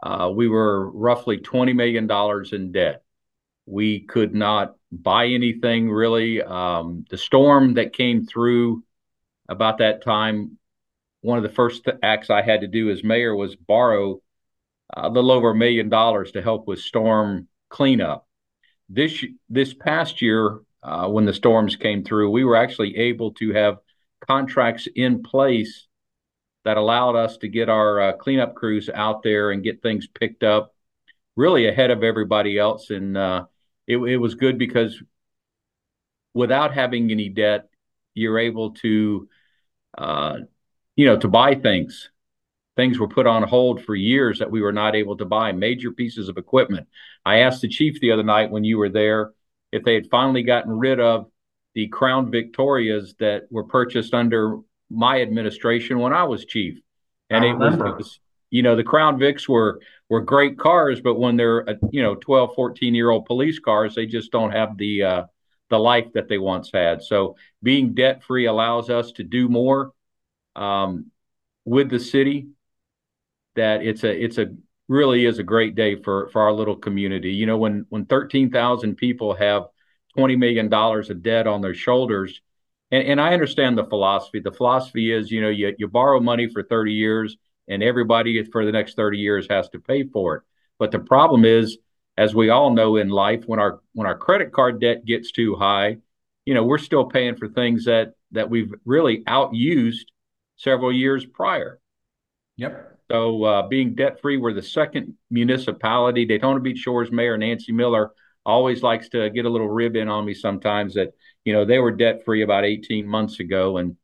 uh, 0.03 0.31
we 0.35 0.49
were 0.49 0.90
roughly 0.90 1.38
20 1.38 1.73
million 1.73 2.07
dollars 2.07 2.53
in 2.53 2.73
debt. 2.73 3.03
We 3.66 4.01
could 4.01 4.35
not 4.35 4.77
buy 4.92 5.29
anything 5.29 5.90
really. 5.90 6.42
Um, 6.42 7.05
the 7.11 7.18
storm 7.18 7.75
that 7.75 7.92
came 7.92 8.27
through 8.27 8.83
about 9.49 9.79
that 9.79 10.03
time, 10.03 10.59
one 11.20 11.38
of 11.38 11.42
the 11.42 11.48
first 11.48 11.87
acts 12.02 12.31
I 12.31 12.42
had 12.42 12.61
to 12.61 12.66
do 12.66 12.90
as 12.90 13.02
mayor 13.02 13.35
was 13.35 13.57
borrow 13.57 14.20
a 14.94 15.09
little 15.09 15.33
over 15.33 15.50
a 15.50 15.54
million 15.54 15.88
dollars 15.88 16.33
to 16.33 16.42
help 16.42 16.66
with 16.66 16.78
storm 16.78 17.48
cleanup. 17.68 18.26
This 18.88 19.24
this 19.50 19.74
past 19.74 20.22
year, 20.22 20.61
uh, 20.83 21.09
when 21.09 21.26
the 21.26 21.35
storms 21.35 21.76
came 21.76 22.04
through, 22.04 22.31
we 22.31 22.44
were 22.44 22.57
actually 22.57 22.96
able 22.96 23.33
to 23.35 23.52
have 23.52 23.78
contracts 24.26 24.88
in 24.94 25.22
place 25.22 25.87
that 26.64 26.76
allowed 26.76 27.16
us 27.16 27.37
to 27.38 27.48
get 27.48 27.68
our 27.68 28.00
uh, 28.00 28.12
cleanup 28.12 28.54
crews 28.54 28.88
out 28.92 29.22
there 29.22 29.50
and 29.50 29.62
get 29.62 29.83
things 29.83 30.07
picked 30.07 30.42
up 30.42 30.74
really 31.37 31.68
ahead 31.68 31.90
of 31.90 32.02
everybody 32.02 32.59
else. 32.59 32.90
And 32.90 33.16
uh, 33.16 33.44
it, 33.87 33.96
it 33.96 34.16
was 34.16 34.35
good 34.35 34.59
because 34.59 35.00
without 36.35 36.74
having 36.74 37.11
any 37.11 37.28
debt, 37.28 37.68
you're 38.14 38.38
able 38.38 38.72
to, 38.72 39.28
uh, 39.96 40.38
you 40.98 41.06
know, 41.06 41.16
to 41.16 41.28
buy 41.28 41.54
things. 41.54 42.11
Things 42.76 42.98
were 42.98 43.08
put 43.08 43.28
on 43.28 43.44
hold 43.44 43.84
for 43.84 43.94
years 43.94 44.40
that 44.40 44.50
we 44.50 44.61
were 44.61 44.72
not 44.72 44.96
able 44.96 45.16
to 45.18 45.24
buy 45.24 45.52
major 45.52 45.92
pieces 45.92 46.28
of 46.28 46.38
equipment. 46.38 46.88
I 47.24 47.38
asked 47.38 47.62
the 47.62 47.68
chief 47.68 48.00
the 48.00 48.11
other 48.11 48.24
night 48.24 48.50
when 48.50 48.64
you 48.64 48.78
were 48.78 48.88
there 48.88 49.30
if 49.70 49.84
they 49.84 49.94
had 49.94 50.11
finally 50.11 50.42
gotten 50.42 50.76
rid 50.76 50.98
of 50.98 51.30
the 51.74 51.87
Crown 51.87 52.32
Victorias 52.32 53.14
that 53.20 53.44
were 53.48 53.62
purchased 53.62 54.12
under 54.12 54.58
my 54.90 55.22
administration 55.22 56.00
when 56.00 56.12
I 56.12 56.24
was 56.24 56.44
chief. 56.44 56.80
And 57.30 57.44
it 57.44 57.54
was, 57.54 57.74
it 57.74 57.96
was, 57.96 58.20
you 58.50 58.62
know, 58.64 58.74
the 58.74 58.82
Crown 58.82 59.20
Vics 59.20 59.48
were 59.48 59.80
were 60.08 60.22
great 60.22 60.58
cars, 60.58 61.00
but 61.00 61.14
when 61.14 61.37
they're 61.37 61.68
uh, 61.68 61.74
you 61.92 62.02
know 62.02 62.16
12, 62.16 62.54
14 62.56 62.94
year 62.94 63.11
old 63.11 63.26
police 63.26 63.61
cars, 63.61 63.94
they 63.94 64.06
just 64.06 64.32
don't 64.32 64.50
have 64.50 64.76
the 64.76 65.02
uh, 65.04 65.22
the 65.70 65.78
life 65.78 66.12
that 66.14 66.28
they 66.28 66.38
once 66.38 66.70
had. 66.72 67.02
So 67.02 67.37
being 67.62 67.94
debt 67.94 68.24
free 68.24 68.46
allows 68.46 68.90
us 68.90 69.12
to 69.12 69.22
do 69.22 69.48
more 69.48 69.92
um, 70.59 71.11
with 71.64 71.90
the 71.90 72.01
city. 72.01 72.49
That 73.57 73.83
it's 73.83 74.05
a 74.05 74.25
it's 74.25 74.38
a 74.38 74.55
really 74.88 75.27
is 75.27 75.38
a 75.38 75.42
great 75.42 75.75
day 75.75 75.97
for 75.97 76.29
for 76.29 76.42
our 76.42 76.53
little 76.53 76.77
community. 76.77 77.33
You 77.33 77.47
know, 77.47 77.59
when 77.59 77.87
when 77.88 78.05
thirteen 78.05 78.51
thousand 78.51 78.97
people 78.97 79.35
have 79.35 79.64
twenty 80.16 80.37
million 80.37 80.68
dollars 80.68 81.11
of 81.11 81.23
debt 81.23 81.47
on 81.47 81.61
their 81.61 81.75
shoulders, 81.75 82.40
and, 82.90 83.03
and 83.07 83.21
I 83.21 83.33
understand 83.33 83.77
the 83.77 83.85
philosophy. 83.85 84.40
The 84.40 84.53
philosophy 84.53 85.12
is, 85.12 85.31
you 85.31 85.40
know, 85.40 85.49
you 85.49 85.75
you 85.79 85.88
borrow 85.88 86.21
money 86.21 86.49
for 86.49 86.62
thirty 86.62 86.92
years 86.92 87.37
and 87.68 87.83
everybody 87.83 88.42
for 88.44 88.64
the 88.64 88.73
next 88.73 88.97
30 88.97 89.18
years 89.18 89.47
has 89.51 89.68
to 89.71 89.79
pay 89.79 90.05
for 90.05 90.37
it. 90.37 90.42
But 90.79 90.90
the 90.90 90.99
problem 90.99 91.44
is, 91.44 91.79
as 92.16 92.35
we 92.35 92.51
all 92.51 92.73
know 92.73 92.97
in 92.97 93.11
life, 93.11 93.44
when 93.47 93.61
our 93.61 93.81
when 93.92 94.07
our 94.07 94.16
credit 94.16 94.53
card 94.53 94.81
debt 94.81 95.05
gets 95.05 95.31
too 95.31 95.55
high, 95.55 95.99
you 96.44 96.55
know, 96.55 96.64
we're 96.64 96.79
still 96.79 97.05
paying 97.05 97.37
for 97.37 97.49
things 97.49 97.85
that 97.85 98.14
that 98.33 98.51
we've 98.51 98.73
really 98.85 99.23
outused 99.25 100.07
several 100.59 100.92
years 100.92 101.25
prior. 101.25 101.81
Yep. 102.57 102.99
So 103.11 103.44
uh, 103.44 103.68
being 103.68 103.94
debt 103.94 104.21
free, 104.21 104.37
we're 104.37 104.53
the 104.53 104.62
second 104.62 105.14
municipality. 105.31 106.27
Daytona 106.27 106.61
Beach 106.61 106.79
Shores 106.79 107.11
Mayor 107.11 107.38
Nancy 107.38 107.73
Miller 107.73 108.12
always 108.44 108.83
likes 108.83 109.09
to 109.11 109.31
get 109.31 109.47
a 109.47 109.49
little 109.49 109.68
rib 109.68 109.97
in 109.97 110.09
on 110.09 110.25
me 110.25 110.35
sometimes 110.35 110.94
that 110.94 111.12
you 111.44 111.53
know 111.53 111.64
they 111.64 111.79
were 111.79 111.92
debt 111.92 112.25
free 112.25 112.42
about 112.42 112.64
18 112.64 113.07
months 113.07 113.40
ago, 113.40 113.79
and 113.79 113.97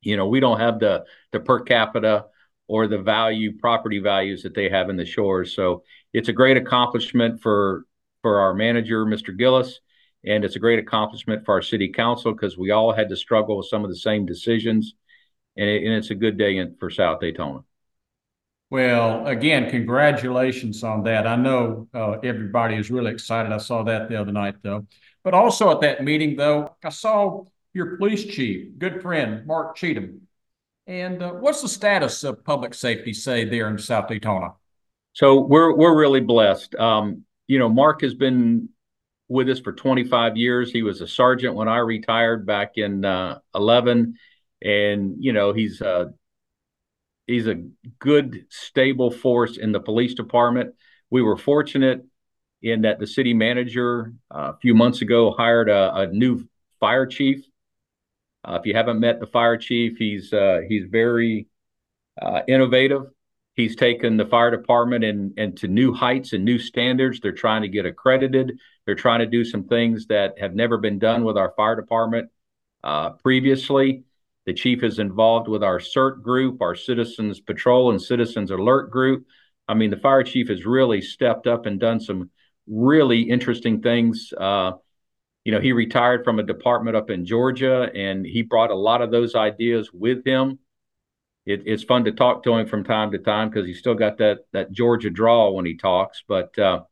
you 0.00 0.16
know 0.16 0.26
we 0.26 0.40
don't 0.40 0.60
have 0.60 0.78
the 0.78 1.04
the 1.32 1.40
per 1.40 1.60
capita 1.60 2.26
or 2.66 2.86
the 2.86 2.98
value 2.98 3.58
property 3.58 3.98
values 3.98 4.42
that 4.44 4.54
they 4.54 4.68
have 4.70 4.88
in 4.88 4.96
the 4.96 5.04
shores. 5.04 5.54
So 5.54 5.82
it's 6.12 6.28
a 6.28 6.32
great 6.32 6.56
accomplishment 6.56 7.42
for 7.42 7.84
for 8.22 8.40
our 8.40 8.54
manager, 8.54 9.04
Mr. 9.04 9.36
Gillis, 9.36 9.80
and 10.24 10.44
it's 10.44 10.56
a 10.56 10.60
great 10.60 10.78
accomplishment 10.78 11.44
for 11.44 11.54
our 11.54 11.62
city 11.62 11.88
council 11.88 12.32
because 12.32 12.56
we 12.56 12.70
all 12.70 12.92
had 12.92 13.08
to 13.08 13.16
struggle 13.16 13.56
with 13.56 13.66
some 13.66 13.84
of 13.84 13.90
the 13.90 13.96
same 13.96 14.24
decisions, 14.24 14.94
and, 15.60 15.68
it, 15.68 15.84
and 15.84 15.92
it's 15.94 16.10
a 16.10 16.14
good 16.14 16.38
day 16.38 16.56
in, 16.56 16.74
for 16.80 16.90
South 16.90 17.20
Daytona. 17.20 17.60
Well, 18.70 19.26
again, 19.26 19.68
congratulations 19.68 20.82
on 20.82 21.02
that. 21.04 21.26
I 21.26 21.36
know 21.36 21.88
uh, 21.92 22.12
everybody 22.22 22.76
is 22.76 22.90
really 22.90 23.12
excited. 23.12 23.52
I 23.52 23.58
saw 23.58 23.82
that 23.82 24.08
the 24.08 24.18
other 24.18 24.32
night, 24.32 24.56
though. 24.62 24.86
But 25.22 25.34
also 25.34 25.70
at 25.70 25.80
that 25.82 26.02
meeting, 26.02 26.36
though, 26.36 26.74
I 26.82 26.88
saw 26.88 27.44
your 27.74 27.96
police 27.98 28.24
chief, 28.24 28.78
good 28.78 29.02
friend, 29.02 29.46
Mark 29.46 29.76
Cheatham. 29.76 30.22
And 30.86 31.22
uh, 31.22 31.32
what's 31.32 31.62
the 31.62 31.68
status 31.68 32.24
of 32.24 32.42
public 32.44 32.72
safety, 32.72 33.12
say, 33.12 33.44
there 33.44 33.68
in 33.68 33.76
South 33.76 34.08
Daytona? 34.08 34.54
So 35.12 35.40
we're 35.40 35.74
we're 35.74 35.96
really 35.96 36.20
blessed. 36.20 36.74
Um, 36.76 37.24
you 37.48 37.58
know, 37.58 37.68
Mark 37.68 38.00
has 38.02 38.14
been 38.14 38.70
with 39.28 39.48
us 39.50 39.60
for 39.60 39.72
25 39.72 40.36
years. 40.36 40.72
He 40.72 40.82
was 40.82 41.00
a 41.00 41.06
sergeant 41.06 41.54
when 41.54 41.68
I 41.68 41.78
retired 41.78 42.46
back 42.46 42.72
in 42.76 43.04
uh, 43.04 43.40
11, 43.54 44.14
and 44.62 45.16
you 45.18 45.32
know 45.32 45.52
he's 45.52 45.80
uh, 45.80 46.06
he's 47.30 47.46
a 47.46 47.62
good, 47.98 48.46
stable 48.50 49.10
force 49.10 49.56
in 49.56 49.72
the 49.72 49.80
police 49.80 50.14
department. 50.14 50.74
We 51.10 51.22
were 51.22 51.36
fortunate 51.36 52.04
in 52.62 52.82
that 52.82 52.98
the 52.98 53.06
city 53.06 53.32
manager 53.34 54.12
uh, 54.34 54.52
a 54.54 54.58
few 54.60 54.74
months 54.74 55.00
ago 55.00 55.32
hired 55.36 55.68
a, 55.68 55.94
a 55.94 56.06
new 56.08 56.46
fire 56.78 57.06
chief. 57.06 57.44
Uh, 58.44 58.58
if 58.60 58.66
you 58.66 58.74
haven't 58.74 59.00
met 59.00 59.20
the 59.20 59.26
fire 59.26 59.56
chief, 59.56 59.96
he's 59.98 60.32
uh, 60.32 60.60
he's 60.68 60.86
very 60.90 61.46
uh, 62.20 62.40
innovative. 62.48 63.04
He's 63.54 63.76
taken 63.76 64.16
the 64.16 64.26
fire 64.26 64.50
department 64.50 65.04
and, 65.04 65.34
and 65.36 65.56
to 65.58 65.68
new 65.68 65.92
heights 65.92 66.32
and 66.32 66.44
new 66.44 66.58
standards. 66.58 67.20
They're 67.20 67.32
trying 67.32 67.62
to 67.62 67.68
get 67.68 67.84
accredited. 67.84 68.58
They're 68.86 68.94
trying 68.94 69.20
to 69.20 69.26
do 69.26 69.44
some 69.44 69.64
things 69.64 70.06
that 70.06 70.38
have 70.38 70.54
never 70.54 70.78
been 70.78 70.98
done 70.98 71.24
with 71.24 71.36
our 71.36 71.52
fire 71.56 71.76
department 71.76 72.30
uh, 72.82 73.10
previously. 73.10 74.04
The 74.46 74.54
chief 74.54 74.82
is 74.82 74.98
involved 74.98 75.48
with 75.48 75.62
our 75.62 75.78
CERT 75.78 76.22
group, 76.22 76.62
our 76.62 76.74
Citizens 76.74 77.40
Patrol 77.40 77.90
and 77.90 78.00
Citizens 78.00 78.50
Alert 78.50 78.90
group. 78.90 79.26
I 79.68 79.74
mean, 79.74 79.90
the 79.90 79.96
fire 79.96 80.24
chief 80.24 80.48
has 80.48 80.66
really 80.66 81.00
stepped 81.00 81.46
up 81.46 81.66
and 81.66 81.78
done 81.78 82.00
some 82.00 82.30
really 82.66 83.22
interesting 83.22 83.82
things. 83.82 84.32
Uh, 84.36 84.72
you 85.44 85.52
know, 85.52 85.60
he 85.60 85.72
retired 85.72 86.24
from 86.24 86.38
a 86.38 86.42
department 86.42 86.96
up 86.96 87.10
in 87.10 87.24
Georgia, 87.24 87.90
and 87.94 88.26
he 88.26 88.42
brought 88.42 88.70
a 88.70 88.74
lot 88.74 89.02
of 89.02 89.10
those 89.10 89.34
ideas 89.34 89.90
with 89.92 90.24
him. 90.24 90.58
It, 91.46 91.62
it's 91.66 91.84
fun 91.84 92.04
to 92.04 92.12
talk 92.12 92.42
to 92.44 92.54
him 92.54 92.66
from 92.66 92.84
time 92.84 93.12
to 93.12 93.18
time 93.18 93.48
because 93.48 93.66
he's 93.66 93.78
still 93.78 93.94
got 93.94 94.18
that 94.18 94.40
that 94.52 94.72
Georgia 94.72 95.10
drawl 95.10 95.54
when 95.54 95.66
he 95.66 95.76
talks. 95.76 96.22
But 96.26 96.58
uh, 96.58 96.82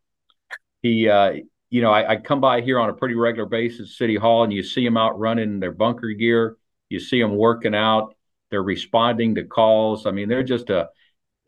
he, 0.82 1.08
uh, 1.08 1.32
you 1.70 1.82
know, 1.82 1.90
I, 1.90 2.12
I, 2.12 2.16
come 2.16 2.40
by 2.40 2.60
here 2.60 2.78
on 2.78 2.88
a 2.88 2.94
pretty 2.94 3.14
regular 3.14 3.48
basis, 3.48 3.98
City 3.98 4.16
Hall, 4.16 4.44
and 4.44 4.52
you 4.52 4.62
see 4.62 4.84
him 4.84 4.96
out 4.96 5.18
running 5.18 5.60
their 5.60 5.72
bunker 5.72 6.10
gear. 6.12 6.56
You 6.88 7.00
see 7.00 7.20
them 7.20 7.36
working 7.36 7.74
out. 7.74 8.14
They're 8.50 8.62
responding 8.62 9.34
to 9.34 9.44
calls. 9.44 10.06
I 10.06 10.10
mean, 10.10 10.28
they're 10.28 10.42
just 10.42 10.70
a 10.70 10.88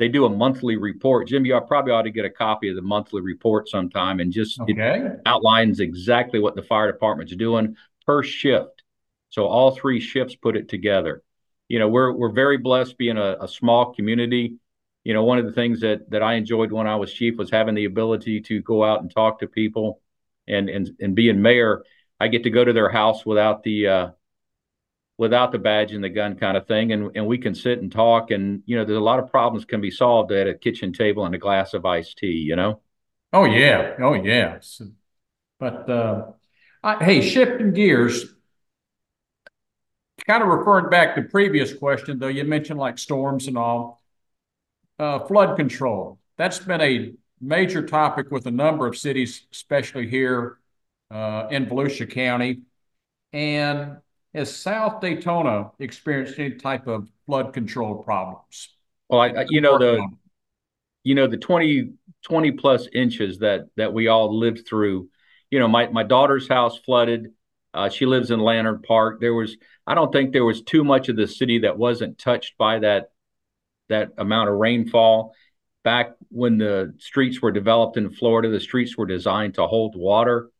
they 0.01 0.09
do 0.09 0.25
a 0.25 0.31
monthly 0.31 0.77
report. 0.77 1.29
Jim, 1.29 1.45
you 1.45 1.61
probably 1.61 1.93
ought 1.93 2.03
to 2.03 2.11
get 2.11 2.25
a 2.25 2.31
copy 2.31 2.71
of 2.71 2.77
the 2.77 2.83
monthly 2.83 3.21
report 3.21 3.69
sometime 3.69 4.19
and 4.19 4.33
just 4.33 4.59
okay. 4.59 5.11
outlines 5.27 5.79
exactly 5.79 6.41
what 6.41 6.57
the 6.57 6.63
fire 6.63 6.91
department's 6.91 7.37
doing 7.37 7.77
per 8.07 8.23
shift. 8.23 8.83
So 9.29 9.47
all 9.47 9.73
three 9.73 10.01
shifts 10.01 10.35
put 10.35 10.57
it 10.57 10.71
together. 10.71 11.23
You 11.69 11.79
know, 11.79 11.89
we're 11.89 12.13
we're 12.13 12.33
very 12.33 12.57
blessed 12.57 12.97
being 12.97 13.19
a, 13.19 13.37
a 13.43 13.47
small 13.47 13.93
community. 13.93 14.57
You 15.05 15.13
know, 15.13 15.23
one 15.23 15.39
of 15.39 15.45
the 15.45 15.53
things 15.53 15.81
that 15.81 16.11
that 16.11 16.23
I 16.23 16.35
enjoyed 16.35 16.73
when 16.73 16.87
I 16.87 16.97
was 16.97 17.13
chief 17.13 17.37
was 17.37 17.51
having 17.51 17.75
the 17.75 17.85
ability 17.85 18.41
to 18.41 18.63
go 18.63 18.83
out 18.83 19.03
and 19.03 19.11
talk 19.11 19.41
to 19.41 19.47
people, 19.47 20.01
and 20.49 20.71
and 20.71 20.91
and 20.99 21.15
being 21.15 21.43
mayor, 21.43 21.85
I 22.19 22.29
get 22.29 22.45
to 22.45 22.51
go 22.51 22.65
to 22.65 22.73
their 22.73 22.89
house 22.89 23.25
without 23.27 23.63
the 23.63 23.87
uh, 23.87 24.11
without 25.21 25.53
the 25.53 25.59
badge 25.59 25.93
and 25.93 26.03
the 26.03 26.09
gun 26.09 26.35
kind 26.35 26.57
of 26.57 26.67
thing 26.67 26.93
and, 26.93 27.11
and 27.15 27.27
we 27.27 27.37
can 27.37 27.55
sit 27.55 27.79
and 27.83 27.93
talk 27.93 28.31
and 28.31 28.63
you 28.65 28.75
know 28.75 28.87
there's 28.87 28.97
a 28.97 29.03
lot 29.03 29.19
of 29.19 29.31
problems 29.31 29.67
can 29.67 29.79
be 29.79 29.91
solved 29.91 30.33
at 30.33 30.49
a 30.49 30.55
kitchen 30.55 30.95
table 30.95 31.27
and 31.27 31.35
a 31.35 31.39
glass 31.39 31.75
of 31.75 31.85
iced 31.85 32.17
tea 32.17 32.29
you 32.29 32.57
know? 32.57 32.81
Oh 33.31 33.45
yeah. 33.45 33.97
Oh 34.01 34.15
yeah. 34.15 34.57
So, 34.61 34.87
but 35.59 35.91
uh, 35.91 36.29
I, 36.83 37.05
hey 37.05 37.21
shifting 37.21 37.75
gears 37.75 38.35
kind 40.27 40.43
of 40.43 40.49
referring 40.49 40.89
back 40.89 41.15
to 41.17 41.23
previous 41.23 41.75
question 41.75 42.19
though 42.19 42.29
you 42.29 42.43
mentioned 42.45 42.79
like 42.79 42.97
storms 42.97 43.47
and 43.47 43.59
all. 43.59 44.01
Uh, 44.99 45.19
flood 45.19 45.57
control. 45.57 46.19
That's 46.39 46.59
been 46.59 46.81
a 46.81 47.13
major 47.43 47.87
topic 47.87 48.31
with 48.31 48.47
a 48.47 48.51
number 48.51 48.87
of 48.87 48.97
cities 48.97 49.47
especially 49.53 50.09
here 50.09 50.57
uh, 51.11 51.49
in 51.51 51.67
volusia 51.67 52.11
county. 52.11 52.63
And 53.35 53.99
has 54.35 54.55
South 54.55 55.01
Daytona 55.01 55.71
experienced 55.79 56.39
any 56.39 56.55
type 56.55 56.87
of 56.87 57.09
flood 57.27 57.53
control 57.53 58.03
problems? 58.03 58.71
Well, 59.09 59.21
I, 59.21 59.29
I 59.29 59.47
you 59.49 59.61
know 59.61 59.79
the 59.79 60.07
you 61.03 61.15
know 61.15 61.27
the 61.27 61.37
20 61.37 61.93
20 62.23 62.53
plus 62.53 62.87
inches 62.93 63.39
that 63.39 63.69
that 63.77 63.93
we 63.93 64.09
all 64.09 64.39
lived 64.39 64.67
through. 64.69 65.09
You 65.51 65.59
know, 65.59 65.69
my 65.69 65.89
my 65.89 66.03
daughter's 66.03 66.49
house 66.49 66.79
flooded. 66.79 67.33
Uh, 67.73 67.89
she 67.89 68.05
lives 68.05 68.31
in 68.31 68.41
Lantern 68.41 68.83
Park. 68.83 69.21
There 69.21 69.35
was 69.35 69.57
I 69.87 69.95
don't 69.95 70.13
think 70.13 70.33
there 70.33 70.45
was 70.45 70.63
too 70.63 70.85
much 70.85 71.09
of 71.09 71.17
the 71.17 71.27
city 71.27 71.61
that 71.61 71.79
wasn't 71.79 72.19
touched 72.19 72.57
by 72.59 72.81
that 72.81 73.11
that 73.89 74.11
amount 74.19 74.49
of 74.49 74.57
rainfall. 74.57 75.35
Back 75.83 76.13
when 76.29 76.59
the 76.59 76.95
streets 76.99 77.41
were 77.41 77.53
developed 77.53 77.97
in 77.97 78.11
Florida, 78.11 78.51
the 78.51 78.61
streets 78.61 78.97
were 78.97 79.07
designed 79.07 79.55
to 79.55 79.67
hold 79.67 79.97
water. 79.97 80.51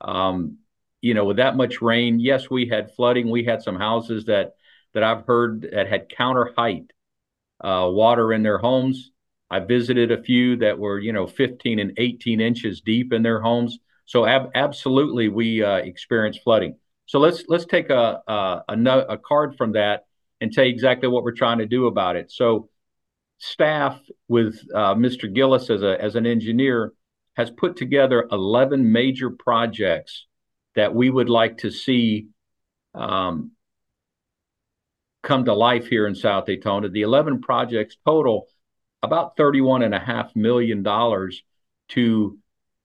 Um, 0.00 0.58
you 1.06 1.14
know, 1.14 1.24
with 1.24 1.36
that 1.36 1.56
much 1.56 1.80
rain, 1.80 2.18
yes, 2.18 2.50
we 2.50 2.66
had 2.66 2.92
flooding. 2.96 3.30
We 3.30 3.44
had 3.44 3.62
some 3.62 3.76
houses 3.76 4.24
that 4.24 4.54
that 4.92 5.04
I've 5.04 5.24
heard 5.24 5.68
that 5.72 5.86
had 5.88 6.08
counter 6.08 6.52
height 6.56 6.90
uh, 7.62 7.88
water 7.92 8.32
in 8.32 8.42
their 8.42 8.58
homes. 8.58 9.12
I 9.48 9.60
visited 9.60 10.10
a 10.10 10.20
few 10.20 10.56
that 10.56 10.76
were, 10.80 10.98
you 10.98 11.12
know, 11.12 11.28
15 11.28 11.78
and 11.78 11.92
18 11.96 12.40
inches 12.40 12.80
deep 12.80 13.12
in 13.12 13.22
their 13.22 13.40
homes. 13.40 13.78
So 14.06 14.26
ab- 14.26 14.50
absolutely, 14.56 15.28
we 15.28 15.62
uh, 15.62 15.76
experienced 15.76 16.40
flooding. 16.42 16.76
So 17.06 17.20
let's 17.20 17.44
let's 17.46 17.66
take 17.66 17.90
a, 17.90 18.20
a 18.26 18.62
a, 18.68 18.98
a 19.10 19.18
card 19.18 19.56
from 19.56 19.72
that 19.72 20.06
and 20.40 20.52
tell 20.52 20.64
you 20.64 20.72
exactly 20.72 21.08
what 21.08 21.22
we're 21.22 21.32
trying 21.32 21.58
to 21.58 21.66
do 21.66 21.86
about 21.86 22.16
it. 22.16 22.32
So 22.32 22.68
staff 23.38 24.00
with 24.26 24.58
uh, 24.74 24.96
Mr. 24.96 25.32
Gillis 25.32 25.70
as 25.70 25.82
a 25.84 26.02
as 26.02 26.16
an 26.16 26.26
engineer 26.26 26.92
has 27.36 27.50
put 27.50 27.76
together 27.76 28.26
11 28.32 28.90
major 28.90 29.30
projects 29.30 30.26
that 30.76 30.94
we 30.94 31.10
would 31.10 31.28
like 31.28 31.58
to 31.58 31.70
see 31.70 32.28
um, 32.94 33.52
come 35.22 35.44
to 35.44 35.54
life 35.54 35.88
here 35.88 36.06
in 36.06 36.14
South 36.14 36.46
Daytona. 36.46 36.88
The 36.88 37.02
11 37.02 37.40
projects 37.40 37.96
total 38.06 38.46
about 39.02 39.36
$31.5 39.36 40.36
million 40.36 40.84
to 41.88 42.38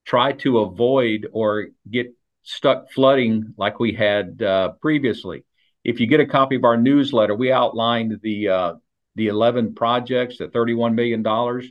try 0.05 0.31
to 0.31 0.59
avoid 0.59 1.27
or 1.31 1.67
get 1.89 2.13
stuck 2.43 2.91
flooding 2.91 3.53
like 3.57 3.79
we 3.79 3.93
had 3.93 4.41
uh, 4.41 4.69
previously. 4.81 5.43
If 5.83 5.99
you 5.99 6.07
get 6.07 6.19
a 6.19 6.25
copy 6.25 6.55
of 6.55 6.63
our 6.63 6.77
newsletter, 6.77 7.35
we 7.35 7.51
outlined 7.51 8.19
the 8.21 8.49
uh, 8.49 8.73
the 9.15 9.27
11 9.27 9.75
projects 9.75 10.39
at 10.41 10.53
31 10.53 10.95
million 10.95 11.21
dollars. 11.21 11.65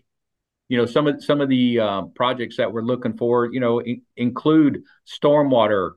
You 0.68 0.78
know, 0.78 0.87
some 0.87 1.06
of 1.06 1.22
some 1.22 1.40
of 1.40 1.48
the 1.48 1.80
uh, 1.80 2.02
projects 2.14 2.56
that 2.59 2.72
we're 2.72 2.83
looking 2.83 3.16
for, 3.16 3.52
you 3.52 3.61
know, 3.61 3.80
in, 3.80 4.02
include 4.16 4.83
stormwater 5.06 5.92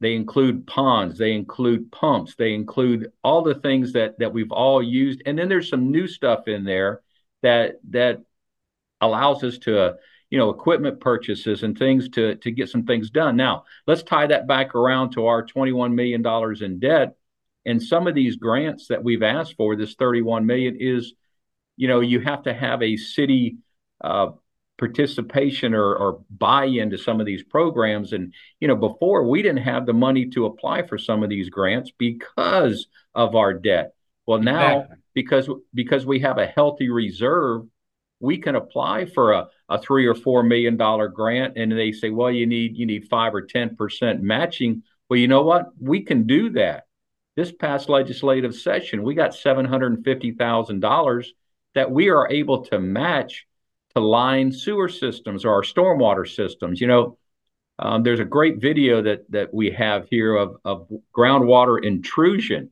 they 0.00 0.14
include 0.14 0.66
ponds, 0.66 1.18
they 1.18 1.32
include 1.32 1.90
pumps, 1.90 2.34
they 2.36 2.54
include 2.54 3.12
all 3.24 3.42
the 3.42 3.54
things 3.54 3.92
that 3.94 4.18
that 4.18 4.32
we've 4.32 4.52
all 4.52 4.82
used, 4.82 5.22
and 5.26 5.38
then 5.38 5.48
there's 5.48 5.68
some 5.70 5.90
new 5.90 6.06
stuff 6.06 6.48
in 6.48 6.64
there 6.64 7.00
that 7.42 7.76
that 7.90 8.22
allows 9.00 9.42
us 9.44 9.58
to, 9.58 9.80
uh, 9.80 9.94
you 10.30 10.38
know, 10.38 10.50
equipment 10.50 11.00
purchases 11.00 11.62
and 11.62 11.78
things 11.78 12.08
to 12.10 12.36
to 12.36 12.50
get 12.50 12.68
some 12.68 12.84
things 12.84 13.10
done. 13.10 13.36
Now, 13.36 13.64
let's 13.86 14.02
tie 14.02 14.26
that 14.26 14.46
back 14.46 14.74
around 14.74 15.10
to 15.12 15.26
our 15.26 15.42
21 15.44 15.94
million 15.94 16.22
dollars 16.22 16.60
in 16.60 16.78
debt, 16.78 17.16
and 17.64 17.82
some 17.82 18.06
of 18.06 18.14
these 18.14 18.36
grants 18.36 18.88
that 18.88 19.02
we've 19.02 19.22
asked 19.22 19.54
for, 19.56 19.76
this 19.76 19.94
31 19.94 20.44
million 20.46 20.76
is, 20.78 21.14
you 21.76 21.88
know, 21.88 22.00
you 22.00 22.20
have 22.20 22.42
to 22.44 22.52
have 22.54 22.82
a 22.82 22.96
city 22.96 23.56
uh, 24.02 24.28
participation 24.78 25.74
or, 25.74 25.94
or 25.94 26.20
buy 26.30 26.64
into 26.66 26.98
some 26.98 27.18
of 27.18 27.26
these 27.26 27.42
programs 27.42 28.12
and 28.12 28.34
you 28.60 28.68
know 28.68 28.76
before 28.76 29.26
we 29.26 29.40
didn't 29.40 29.62
have 29.62 29.86
the 29.86 29.92
money 29.92 30.26
to 30.26 30.44
apply 30.44 30.86
for 30.86 30.98
some 30.98 31.22
of 31.22 31.30
these 31.30 31.48
grants 31.48 31.90
because 31.96 32.86
of 33.14 33.34
our 33.34 33.54
debt 33.54 33.94
well 34.26 34.38
now 34.38 34.80
exactly. 34.80 34.96
because 35.14 35.50
because 35.72 36.04
we 36.04 36.20
have 36.20 36.38
a 36.38 36.46
healthy 36.46 36.90
reserve, 36.90 37.62
we 38.20 38.38
can 38.38 38.56
apply 38.56 39.06
for 39.06 39.32
a, 39.32 39.48
a 39.68 39.80
three 39.80 40.06
or 40.06 40.14
four 40.14 40.42
million 40.42 40.76
dollar 40.76 41.08
grant, 41.08 41.56
and 41.56 41.72
they 41.72 41.92
say, 41.92 42.10
well, 42.10 42.30
you 42.30 42.46
need 42.46 42.76
you 42.76 42.86
need 42.86 43.08
five 43.08 43.34
or 43.34 43.42
ten 43.42 43.76
percent 43.76 44.22
matching. 44.22 44.82
Well, 45.08 45.18
you 45.18 45.28
know 45.28 45.42
what? 45.42 45.66
We 45.80 46.02
can 46.02 46.26
do 46.26 46.50
that. 46.50 46.84
This 47.36 47.52
past 47.52 47.88
legislative 47.88 48.54
session, 48.54 49.02
we 49.02 49.14
got 49.14 49.34
seven 49.34 49.64
hundred 49.64 49.92
and 49.92 50.04
fifty 50.04 50.32
thousand 50.32 50.80
dollars 50.80 51.32
that 51.74 51.90
we 51.90 52.08
are 52.08 52.30
able 52.30 52.64
to 52.66 52.80
match 52.80 53.46
to 53.96 54.00
line 54.00 54.52
sewer 54.52 54.90
systems 54.90 55.44
or 55.44 55.52
our 55.52 55.62
stormwater 55.62 56.28
systems. 56.28 56.80
You 56.82 56.86
know, 56.86 57.18
um, 57.78 58.02
there's 58.02 58.20
a 58.20 58.26
great 58.26 58.60
video 58.60 59.02
that 59.02 59.30
that 59.30 59.52
we 59.54 59.70
have 59.70 60.06
here 60.10 60.36
of, 60.36 60.56
of 60.64 60.88
groundwater 61.16 61.82
intrusion, 61.82 62.70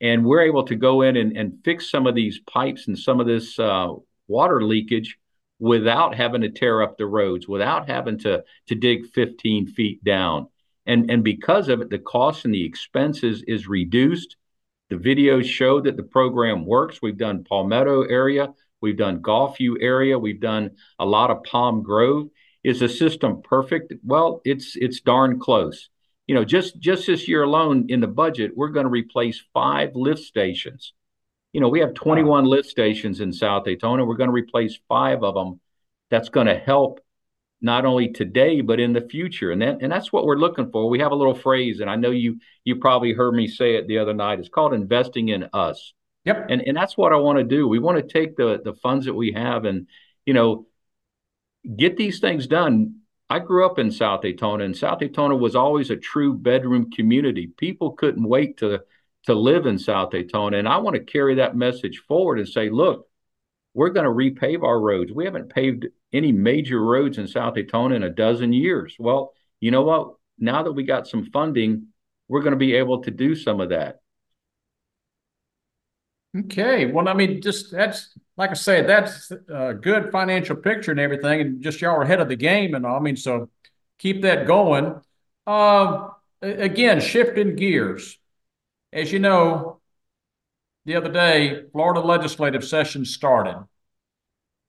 and 0.00 0.24
we're 0.24 0.42
able 0.42 0.64
to 0.64 0.74
go 0.74 1.02
in 1.02 1.16
and, 1.16 1.36
and 1.36 1.58
fix 1.64 1.90
some 1.90 2.08
of 2.08 2.16
these 2.16 2.40
pipes 2.40 2.88
and 2.88 2.98
some 2.98 3.20
of 3.20 3.26
this 3.26 3.58
uh, 3.58 3.88
water 4.26 4.62
leakage 4.64 5.16
without 5.60 6.14
having 6.14 6.40
to 6.40 6.50
tear 6.50 6.82
up 6.82 6.98
the 6.98 7.06
roads, 7.06 7.46
without 7.46 7.88
having 7.88 8.18
to 8.18 8.42
to 8.66 8.74
dig 8.74 9.06
15 9.12 9.68
feet 9.68 10.02
down. 10.02 10.48
And 10.86 11.08
and 11.08 11.22
because 11.22 11.68
of 11.68 11.80
it, 11.80 11.90
the 11.90 12.00
cost 12.00 12.44
and 12.44 12.52
the 12.52 12.64
expenses 12.64 13.44
is 13.46 13.68
reduced. 13.68 14.36
The 14.90 14.96
videos 14.96 15.44
show 15.44 15.80
that 15.82 15.96
the 15.96 16.02
program 16.02 16.66
works. 16.66 17.00
We've 17.00 17.16
done 17.16 17.44
Palmetto 17.44 18.02
area, 18.02 18.48
we've 18.80 18.96
done 18.96 19.22
Gulfview 19.22 19.76
area, 19.80 20.18
we've 20.18 20.40
done 20.40 20.72
a 20.98 21.06
lot 21.06 21.30
of 21.30 21.42
Palm 21.44 21.82
Grove 21.82 22.28
is 22.64 22.80
the 22.80 22.88
system 22.88 23.42
perfect? 23.42 23.92
Well, 24.04 24.40
it's 24.44 24.76
it's 24.76 25.00
darn 25.00 25.38
close. 25.38 25.88
You 26.26 26.34
know, 26.34 26.44
just 26.44 26.78
just 26.78 27.06
this 27.06 27.28
year 27.28 27.42
alone 27.42 27.86
in 27.88 28.00
the 28.00 28.06
budget, 28.06 28.52
we're 28.56 28.68
going 28.68 28.84
to 28.84 28.90
replace 28.90 29.42
five 29.54 29.94
lift 29.94 30.20
stations. 30.20 30.92
You 31.52 31.60
know, 31.60 31.68
we 31.68 31.80
have 31.80 31.94
21 31.94 32.44
wow. 32.44 32.50
lift 32.50 32.68
stations 32.68 33.20
in 33.20 33.32
South 33.32 33.64
Daytona. 33.64 34.04
We're 34.04 34.16
going 34.16 34.28
to 34.28 34.34
replace 34.34 34.78
five 34.88 35.22
of 35.22 35.34
them. 35.34 35.60
That's 36.10 36.28
going 36.28 36.46
to 36.46 36.58
help 36.58 37.00
not 37.60 37.86
only 37.86 38.12
today 38.12 38.60
but 38.60 38.78
in 38.78 38.92
the 38.92 39.00
future. 39.00 39.50
And 39.50 39.62
that, 39.62 39.78
and 39.80 39.90
that's 39.90 40.12
what 40.12 40.26
we're 40.26 40.36
looking 40.36 40.70
for. 40.70 40.90
We 40.90 41.00
have 41.00 41.12
a 41.12 41.16
little 41.16 41.34
phrase, 41.34 41.80
and 41.80 41.88
I 41.88 41.96
know 41.96 42.10
you 42.10 42.38
you 42.64 42.76
probably 42.76 43.12
heard 43.14 43.34
me 43.34 43.46
say 43.46 43.76
it 43.76 43.86
the 43.86 43.98
other 43.98 44.14
night. 44.14 44.40
It's 44.40 44.48
called 44.48 44.74
investing 44.74 45.28
in 45.28 45.48
us. 45.52 45.94
Yep. 46.24 46.46
And 46.50 46.62
and 46.62 46.76
that's 46.76 46.96
what 46.96 47.12
I 47.12 47.16
want 47.16 47.38
to 47.38 47.44
do. 47.44 47.68
We 47.68 47.78
want 47.78 47.96
to 47.98 48.12
take 48.12 48.36
the 48.36 48.60
the 48.62 48.74
funds 48.74 49.06
that 49.06 49.14
we 49.14 49.32
have 49.32 49.64
and 49.64 49.86
you 50.26 50.34
know 50.34 50.66
get 51.76 51.96
these 51.96 52.20
things 52.20 52.46
done. 52.46 52.96
I 53.30 53.40
grew 53.40 53.66
up 53.66 53.78
in 53.78 53.90
South 53.90 54.22
Daytona, 54.22 54.64
and 54.64 54.76
South 54.76 55.00
Daytona 55.00 55.36
was 55.36 55.54
always 55.54 55.90
a 55.90 55.96
true 55.96 56.34
bedroom 56.34 56.90
community. 56.90 57.46
People 57.46 57.92
couldn't 57.92 58.24
wait 58.26 58.58
to 58.58 58.80
to 59.24 59.34
live 59.34 59.66
in 59.66 59.78
South 59.78 60.10
Daytona, 60.10 60.58
and 60.58 60.68
I 60.68 60.78
want 60.78 60.96
to 60.96 61.02
carry 61.02 61.36
that 61.36 61.56
message 61.56 62.02
forward 62.08 62.38
and 62.38 62.48
say, 62.48 62.70
look, 62.70 63.06
we're 63.74 63.90
going 63.90 64.06
to 64.06 64.10
repave 64.10 64.62
our 64.62 64.80
roads. 64.80 65.12
We 65.12 65.24
haven't 65.24 65.50
paved 65.50 65.86
any 66.12 66.32
major 66.32 66.82
roads 66.82 67.18
in 67.18 67.28
South 67.28 67.54
Daytona 67.54 67.94
in 67.94 68.02
a 68.02 68.10
dozen 68.10 68.52
years. 68.52 68.96
Well, 68.98 69.34
you 69.60 69.70
know 69.70 69.82
what? 69.82 70.14
Now 70.38 70.62
that 70.62 70.72
we 70.72 70.84
got 70.84 71.06
some 71.06 71.26
funding, 71.30 71.88
we're 72.28 72.42
going 72.42 72.52
to 72.52 72.58
be 72.58 72.74
able 72.74 73.02
to 73.02 73.10
do 73.10 73.34
some 73.34 73.60
of 73.60 73.70
that. 73.70 74.00
Okay. 76.36 76.86
Well, 76.86 77.08
I 77.08 77.14
mean, 77.14 77.40
just 77.40 77.70
that's 77.70 78.16
like 78.36 78.50
I 78.50 78.54
said, 78.54 78.88
that's 78.88 79.30
a 79.48 79.74
good 79.74 80.12
financial 80.12 80.56
picture 80.56 80.90
and 80.90 81.00
everything, 81.00 81.40
and 81.40 81.62
just 81.62 81.80
y'all 81.80 81.96
are 81.96 82.02
ahead 82.02 82.20
of 82.20 82.28
the 82.28 82.36
game 82.36 82.74
and 82.74 82.84
all. 82.84 82.96
I 82.96 83.00
mean, 83.00 83.16
so 83.16 83.48
keep 83.98 84.22
that 84.22 84.46
going. 84.46 85.00
Uh, 85.46 86.08
again, 86.42 87.00
shifting 87.00 87.56
gears. 87.56 88.18
As 88.92 89.12
you 89.12 89.18
know, 89.18 89.80
the 90.84 90.96
other 90.96 91.10
day, 91.10 91.62
Florida 91.72 92.00
legislative 92.00 92.64
session 92.64 93.04
started. 93.04 93.66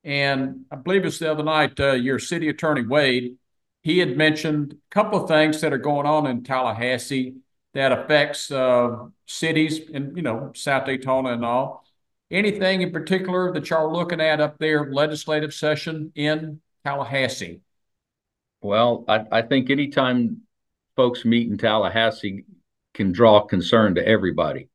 And 0.04 0.66
I 0.72 0.78
believe 0.78 1.06
it's 1.06 1.20
the 1.20 1.32
other 1.32 1.44
night, 1.44 1.80
uh, 1.80 1.92
your 1.92 2.20
city 2.20 2.48
attorney, 2.48 2.86
Wade, 2.86 3.38
he 3.82 4.00
had 4.00 4.18
mentioned 4.18 4.74
a 4.74 4.94
couple 4.94 5.22
of 5.22 5.28
things 5.30 5.62
that 5.62 5.74
are 5.74 5.78
going 5.78 6.08
on 6.08 6.26
in 6.26 6.44
Tallahassee 6.44 7.36
that 7.74 7.92
affects 7.92 8.52
uh, 8.52 9.06
cities 9.26 9.82
and 9.94 10.16
you 10.16 10.24
know 10.24 10.52
South 10.56 10.86
Daytona 10.86 11.34
and 11.34 11.46
all. 11.46 11.86
Anything 12.32 12.82
in 12.82 12.92
particular 12.92 13.52
that 13.54 13.70
y'all 13.70 13.92
looking 13.92 14.22
at 14.22 14.40
up 14.40 14.60
there, 14.60 14.92
legislative 14.92 15.54
session 15.54 16.12
in 16.16 16.62
Tallahassee? 16.86 17.62
Well, 18.62 19.04
I, 19.08 19.26
I 19.32 19.42
think 19.42 19.70
anytime 19.70 20.42
folks 20.96 21.26
meet 21.26 21.50
in 21.50 21.58
Tallahassee 21.58 22.46
can 22.94 23.12
draw 23.12 23.42
concern 23.42 23.96
to 23.96 24.08
everybody. 24.08 24.70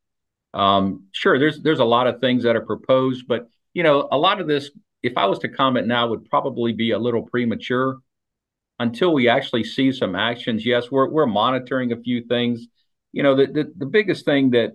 Um, 0.52 1.04
sure, 1.12 1.38
there's 1.38 1.60
there's 1.60 1.80
a 1.80 1.84
lot 1.84 2.06
of 2.06 2.20
things 2.20 2.44
that 2.44 2.56
are 2.56 2.64
proposed, 2.64 3.26
but 3.28 3.48
you 3.72 3.82
know, 3.82 4.08
a 4.10 4.18
lot 4.18 4.40
of 4.40 4.46
this, 4.46 4.70
if 5.02 5.18
I 5.18 5.26
was 5.26 5.40
to 5.40 5.48
comment 5.48 5.86
now, 5.86 6.08
would 6.08 6.28
probably 6.30 6.72
be 6.72 6.92
a 6.92 6.98
little 6.98 7.22
premature 7.22 7.98
until 8.78 9.12
we 9.12 9.28
actually 9.28 9.64
see 9.64 9.92
some 9.92 10.14
actions. 10.14 10.64
Yes, 10.64 10.90
we're 10.90 11.08
we're 11.08 11.26
monitoring 11.26 11.92
a 11.92 11.96
few 11.96 12.22
things 12.24 12.68
you 13.14 13.22
know, 13.22 13.36
the, 13.36 13.46
the, 13.46 13.72
the 13.76 13.86
biggest 13.86 14.24
thing 14.24 14.50
that 14.50 14.72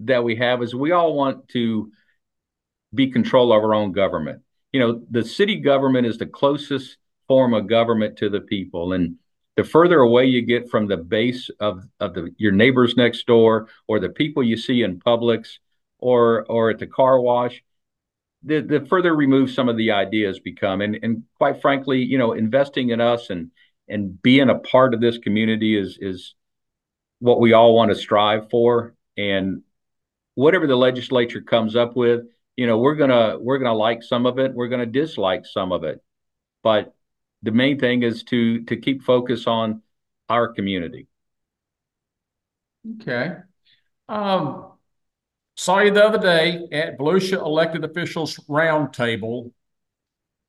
that 0.00 0.24
we 0.24 0.36
have 0.36 0.62
is 0.62 0.74
we 0.74 0.92
all 0.92 1.14
want 1.14 1.48
to 1.48 1.92
be 2.94 3.10
control 3.10 3.52
of 3.52 3.62
our 3.62 3.74
own 3.74 3.92
government. 3.92 4.40
You 4.72 4.80
know, 4.80 5.02
the 5.10 5.22
city 5.22 5.56
government 5.56 6.06
is 6.06 6.16
the 6.16 6.26
closest 6.26 6.96
form 7.26 7.52
of 7.52 7.68
government 7.68 8.16
to 8.18 8.30
the 8.30 8.40
people. 8.40 8.94
And 8.94 9.16
the 9.56 9.64
further 9.64 10.00
away 10.00 10.26
you 10.26 10.40
get 10.42 10.70
from 10.70 10.86
the 10.86 10.96
base 10.96 11.50
of, 11.60 11.84
of 12.00 12.14
the, 12.14 12.34
your 12.38 12.52
neighbors 12.52 12.96
next 12.96 13.26
door 13.26 13.68
or 13.86 14.00
the 14.00 14.08
people 14.08 14.42
you 14.42 14.56
see 14.56 14.82
in 14.82 15.00
Publix 15.00 15.58
or 15.98 16.46
or 16.48 16.70
at 16.70 16.78
the 16.78 16.86
car 16.86 17.20
wash, 17.20 17.62
the, 18.44 18.60
the 18.60 18.86
further 18.86 19.14
removed 19.14 19.52
some 19.52 19.68
of 19.68 19.76
the 19.76 19.90
ideas 19.90 20.40
become. 20.40 20.80
And, 20.80 20.98
and 21.02 21.24
quite 21.36 21.60
frankly, 21.60 21.98
you 21.98 22.16
know, 22.16 22.32
investing 22.32 22.90
in 22.90 23.00
us 23.00 23.28
and 23.28 23.50
and 23.88 24.22
being 24.22 24.48
a 24.48 24.58
part 24.58 24.94
of 24.94 25.00
this 25.00 25.18
community 25.18 25.76
is 25.76 25.98
is 26.00 26.34
what 27.20 27.40
we 27.40 27.52
all 27.52 27.74
want 27.74 27.90
to 27.90 27.96
strive 27.96 28.50
for. 28.50 28.94
And 29.16 29.62
whatever 30.34 30.66
the 30.66 30.76
legislature 30.76 31.40
comes 31.40 31.74
up 31.74 31.96
with 31.96 32.26
you 32.58 32.66
know 32.66 32.78
we're 32.78 32.96
gonna 32.96 33.38
we're 33.38 33.58
gonna 33.58 33.72
like 33.72 34.02
some 34.02 34.26
of 34.26 34.40
it. 34.40 34.52
We're 34.52 34.68
gonna 34.68 34.84
dislike 34.84 35.46
some 35.46 35.70
of 35.70 35.84
it. 35.84 36.02
But 36.64 36.92
the 37.42 37.52
main 37.52 37.78
thing 37.78 38.02
is 38.02 38.24
to 38.24 38.64
to 38.64 38.76
keep 38.76 39.04
focus 39.04 39.46
on 39.46 39.82
our 40.28 40.48
community. 40.48 41.06
Okay. 43.00 43.36
Um 44.08 44.72
saw 45.56 45.80
you 45.80 45.92
the 45.92 46.04
other 46.04 46.18
day 46.18 46.66
at 46.72 46.98
volusia 46.98 47.38
elected 47.38 47.84
officials 47.84 48.36
roundtable. 48.48 49.52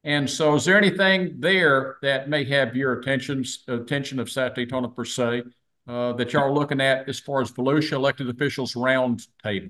And 0.04 0.28
so 0.28 0.56
is 0.56 0.66
there 0.66 0.78
anything 0.78 1.36
there 1.40 1.98
that 2.02 2.28
may 2.28 2.44
have 2.46 2.76
your 2.76 2.94
attention 3.00 3.44
attention 3.68 4.20
of 4.20 4.32
south 4.32 4.56
daytona 4.56 4.90
per 4.90 5.06
se 5.06 5.44
uh, 5.90 6.14
that 6.14 6.32
y'all 6.34 6.44
are 6.44 6.54
looking 6.54 6.80
at 6.80 7.10
as 7.10 7.20
far 7.20 7.42
as 7.42 7.52
Volusia 7.52 7.94
elected 7.94 8.30
officials 8.30 8.76
round 8.76 9.26
table? 9.44 9.70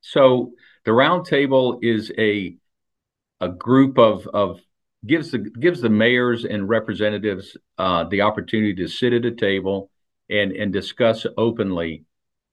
So 0.00 0.52
the 0.84 0.92
round 0.92 1.26
table 1.26 1.80
is 1.82 2.12
a 2.16 2.56
a 3.40 3.48
group 3.48 3.98
of 3.98 4.26
of 4.28 4.60
gives 5.04 5.32
the 5.32 5.38
gives 5.38 5.80
the 5.80 5.90
mayors 5.90 6.44
and 6.44 6.68
representatives 6.68 7.56
uh, 7.76 8.04
the 8.04 8.20
opportunity 8.20 8.74
to 8.74 8.88
sit 8.88 9.12
at 9.12 9.24
a 9.24 9.32
table 9.32 9.90
and 10.30 10.52
and 10.52 10.72
discuss 10.72 11.26
openly 11.36 12.04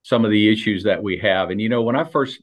some 0.02 0.26
of 0.26 0.32
the 0.32 0.52
issues 0.52 0.84
that 0.84 1.04
we 1.04 1.18
have. 1.20 1.52
And 1.52 1.62
you 1.62 1.70
know, 1.70 1.84
when 1.84 1.96
I 1.96 2.04
first 2.04 2.42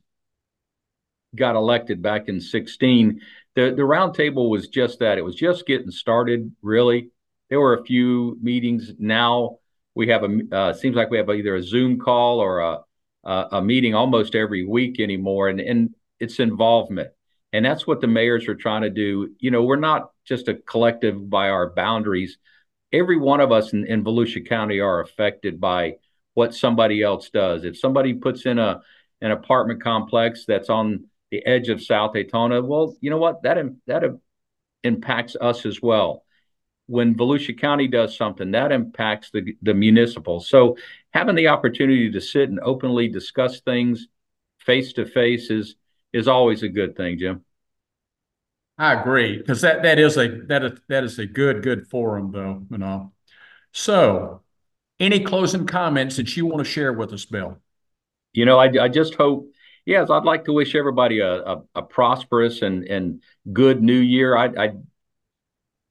got 1.34 1.56
elected 1.56 2.02
back 2.02 2.28
in 2.28 2.40
16, 2.40 3.20
the 3.56 3.74
the 3.76 3.84
round 3.84 4.14
table 4.14 4.48
was 4.48 4.68
just 4.68 5.00
that. 5.00 5.18
It 5.18 5.24
was 5.24 5.34
just 5.34 5.66
getting 5.66 5.90
started, 5.90 6.54
really. 6.62 7.10
There 7.48 7.60
were 7.60 7.74
a 7.74 7.84
few 7.84 8.38
meetings 8.40 8.92
now 8.96 9.58
we 9.94 10.08
have 10.08 10.24
a 10.24 10.38
uh, 10.52 10.72
seems 10.72 10.96
like 10.96 11.10
we 11.10 11.18
have 11.18 11.28
either 11.30 11.56
a 11.56 11.62
Zoom 11.62 11.98
call 11.98 12.40
or 12.40 12.60
a 12.60 12.78
a, 13.24 13.48
a 13.52 13.62
meeting 13.62 13.94
almost 13.94 14.34
every 14.34 14.64
week 14.64 15.00
anymore, 15.00 15.48
and 15.48 15.60
and 15.60 15.94
it's 16.18 16.38
involvement, 16.38 17.10
and 17.52 17.64
that's 17.64 17.86
what 17.86 18.00
the 18.00 18.06
mayors 18.06 18.48
are 18.48 18.54
trying 18.54 18.82
to 18.82 18.90
do. 18.90 19.30
You 19.38 19.50
know, 19.50 19.62
we're 19.62 19.76
not 19.76 20.10
just 20.24 20.48
a 20.48 20.54
collective 20.54 21.28
by 21.28 21.50
our 21.50 21.70
boundaries. 21.70 22.38
Every 22.92 23.18
one 23.18 23.40
of 23.40 23.52
us 23.52 23.72
in, 23.72 23.86
in 23.86 24.04
Volusia 24.04 24.48
County 24.48 24.80
are 24.80 25.00
affected 25.00 25.60
by 25.60 25.96
what 26.34 26.54
somebody 26.54 27.02
else 27.02 27.30
does. 27.30 27.64
If 27.64 27.78
somebody 27.78 28.14
puts 28.14 28.46
in 28.46 28.58
a 28.58 28.82
an 29.20 29.32
apartment 29.32 29.82
complex 29.82 30.44
that's 30.46 30.70
on 30.70 31.04
the 31.30 31.44
edge 31.46 31.68
of 31.68 31.82
South 31.82 32.14
Daytona, 32.14 32.62
well, 32.62 32.96
you 33.00 33.10
know 33.10 33.18
what? 33.18 33.42
That 33.42 33.58
that 33.86 34.04
impacts 34.82 35.36
us 35.40 35.66
as 35.66 35.82
well 35.82 36.24
when 36.90 37.14
Volusia 37.14 37.58
County 37.58 37.86
does 37.86 38.16
something, 38.16 38.50
that 38.50 38.72
impacts 38.72 39.30
the, 39.30 39.56
the 39.62 39.74
municipal. 39.74 40.40
So 40.40 40.76
having 41.10 41.36
the 41.36 41.48
opportunity 41.48 42.10
to 42.10 42.20
sit 42.20 42.48
and 42.48 42.58
openly 42.60 43.08
discuss 43.08 43.60
things 43.60 44.08
face 44.58 44.92
to 44.94 45.06
face 45.06 45.50
is 45.50 45.76
is 46.12 46.26
always 46.26 46.64
a 46.64 46.68
good 46.68 46.96
thing, 46.96 47.18
Jim. 47.18 47.44
I 48.76 48.94
agree 48.94 49.38
because 49.38 49.60
that 49.60 49.84
that 49.84 49.98
is 49.98 50.16
a 50.16 50.28
that 50.48 50.64
is, 50.64 50.80
that 50.88 51.04
is 51.04 51.18
a 51.18 51.26
good 51.26 51.62
good 51.62 51.86
forum 51.86 52.32
though, 52.32 52.66
you 52.70 52.78
know. 52.78 53.12
So, 53.72 54.42
any 54.98 55.20
closing 55.20 55.66
comments 55.66 56.16
that 56.16 56.36
you 56.36 56.46
want 56.46 56.58
to 56.58 56.70
share 56.70 56.92
with 56.92 57.12
us, 57.12 57.24
Bill? 57.24 57.58
You 58.32 58.46
know, 58.46 58.58
I 58.58 58.66
I 58.82 58.88
just 58.88 59.14
hope 59.14 59.50
yes, 59.84 60.10
I'd 60.10 60.24
like 60.24 60.44
to 60.44 60.52
wish 60.52 60.74
everybody 60.74 61.20
a, 61.20 61.42
a, 61.42 61.62
a 61.76 61.82
prosperous 61.82 62.62
and, 62.62 62.84
and 62.84 63.22
good 63.52 63.82
new 63.82 63.98
year. 63.98 64.36
I, 64.36 64.46
I, 64.46 64.72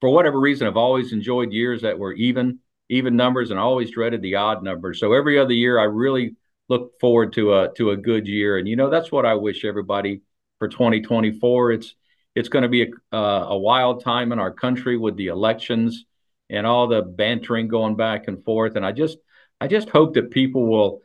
for 0.01 0.09
whatever 0.09 0.39
reason, 0.39 0.67
I've 0.67 0.77
always 0.77 1.11
enjoyed 1.11 1.51
years 1.51 1.81
that 1.81 1.99
were 1.99 2.13
even, 2.13 2.59
even 2.89 3.15
numbers 3.15 3.51
and 3.51 3.59
always 3.59 3.91
dreaded 3.91 4.21
the 4.21 4.35
odd 4.35 4.63
numbers. 4.63 4.99
So 4.99 5.13
every 5.13 5.37
other 5.37 5.53
year, 5.53 5.79
I 5.79 5.83
really 5.83 6.35
look 6.69 6.99
forward 6.99 7.33
to 7.33 7.53
a, 7.53 7.73
to 7.75 7.91
a 7.91 7.97
good 7.97 8.27
year. 8.27 8.57
And, 8.57 8.67
you 8.67 8.75
know, 8.75 8.89
that's 8.89 9.11
what 9.11 9.25
I 9.25 9.35
wish 9.35 9.65
everybody 9.65 10.21
for 10.59 10.67
2024. 10.67 11.71
It's, 11.73 11.95
it's 12.35 12.49
going 12.49 12.63
to 12.63 12.69
be 12.69 12.83
a, 12.83 13.15
uh, 13.15 13.47
a 13.49 13.57
wild 13.57 14.03
time 14.03 14.31
in 14.31 14.39
our 14.39 14.51
country 14.51 14.97
with 14.97 15.17
the 15.17 15.27
elections 15.27 16.05
and 16.49 16.65
all 16.65 16.87
the 16.87 17.01
bantering 17.01 17.67
going 17.67 17.95
back 17.95 18.27
and 18.27 18.43
forth. 18.43 18.75
And 18.75 18.85
I 18.85 18.91
just, 18.91 19.17
I 19.59 19.67
just 19.67 19.89
hope 19.89 20.13
that 20.13 20.31
people 20.31 20.65
will, 20.65 21.01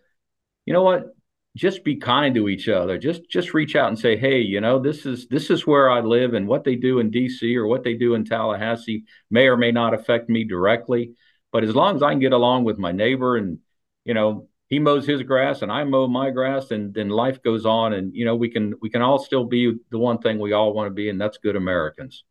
you 0.66 0.72
know 0.72 0.82
what, 0.82 1.13
just 1.56 1.84
be 1.84 1.96
kind 1.96 2.34
to 2.34 2.48
each 2.48 2.68
other. 2.68 2.98
Just, 2.98 3.28
just 3.30 3.54
reach 3.54 3.76
out 3.76 3.88
and 3.88 3.98
say, 3.98 4.16
hey, 4.16 4.40
you 4.40 4.60
know, 4.60 4.78
this 4.80 5.06
is 5.06 5.28
this 5.28 5.50
is 5.50 5.66
where 5.66 5.90
I 5.90 6.00
live, 6.00 6.34
and 6.34 6.48
what 6.48 6.64
they 6.64 6.74
do 6.74 6.98
in 6.98 7.10
D.C. 7.10 7.56
or 7.56 7.66
what 7.66 7.84
they 7.84 7.94
do 7.94 8.14
in 8.14 8.24
Tallahassee 8.24 9.04
may 9.30 9.46
or 9.46 9.56
may 9.56 9.70
not 9.70 9.94
affect 9.94 10.28
me 10.28 10.44
directly. 10.44 11.12
But 11.52 11.62
as 11.62 11.74
long 11.74 11.94
as 11.94 12.02
I 12.02 12.10
can 12.10 12.18
get 12.18 12.32
along 12.32 12.64
with 12.64 12.78
my 12.78 12.90
neighbor 12.90 13.36
and, 13.36 13.60
you 14.04 14.12
know, 14.12 14.48
he 14.68 14.80
mows 14.80 15.06
his 15.06 15.22
grass 15.22 15.62
and 15.62 15.70
I 15.70 15.84
mow 15.84 16.08
my 16.08 16.30
grass, 16.30 16.72
and 16.72 16.92
then 16.92 17.08
life 17.08 17.42
goes 17.42 17.64
on, 17.64 17.92
and 17.92 18.14
you 18.14 18.24
know, 18.24 18.34
we 18.34 18.48
can 18.48 18.74
we 18.82 18.90
can 18.90 19.02
all 19.02 19.18
still 19.18 19.44
be 19.44 19.74
the 19.90 19.98
one 19.98 20.18
thing 20.18 20.38
we 20.38 20.52
all 20.52 20.72
want 20.72 20.88
to 20.88 20.94
be, 20.94 21.08
and 21.08 21.20
that's 21.20 21.38
good 21.38 21.54
Americans. 21.54 22.24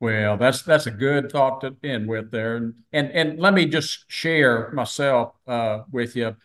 Well, 0.00 0.36
that's 0.36 0.60
that's 0.62 0.86
a 0.86 0.90
good 0.90 1.32
thought 1.32 1.62
to 1.62 1.76
end 1.82 2.08
with 2.08 2.30
there, 2.30 2.56
and 2.56 2.74
and, 2.92 3.10
and 3.12 3.38
let 3.38 3.54
me 3.54 3.64
just 3.64 4.04
share 4.10 4.70
myself 4.72 5.32
uh, 5.46 5.84
with 5.90 6.14
you. 6.16 6.36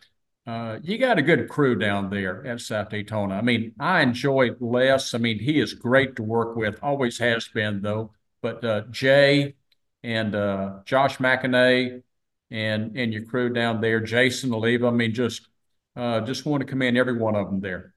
Uh, 0.50 0.80
you 0.82 0.98
got 0.98 1.20
a 1.20 1.22
good 1.22 1.48
crew 1.48 1.76
down 1.76 2.10
there 2.10 2.44
at 2.44 2.60
South 2.60 2.90
Daytona. 2.90 3.36
I 3.36 3.42
mean, 3.42 3.72
I 3.80 4.02
enjoyed 4.02 4.58
Les. 4.60 5.14
I 5.14 5.20
mean, 5.20 5.38
he 5.38 5.60
is 5.60 5.76
great 5.76 6.16
to 6.16 6.24
work 6.24 6.56
with. 6.56 6.80
Always 6.82 7.20
has 7.20 7.48
been 7.48 7.84
though. 7.84 8.14
But 8.42 8.66
uh, 8.66 8.82
Jay 8.90 9.54
and 10.02 10.34
uh, 10.34 10.80
Josh 10.86 11.18
McInerney 11.18 12.02
and 12.50 12.98
and 12.98 13.14
your 13.14 13.26
crew 13.26 13.54
down 13.54 13.80
there, 13.80 14.00
Jason 14.00 14.52
Oliva. 14.52 14.88
I 14.88 14.92
mean, 14.92 15.14
just 15.14 15.48
uh, 15.96 16.22
just 16.22 16.48
want 16.48 16.62
to 16.62 16.68
commend 16.68 16.98
every 16.98 17.18
one 17.18 17.36
of 17.36 17.46
them 17.46 17.62
there. 17.62 17.94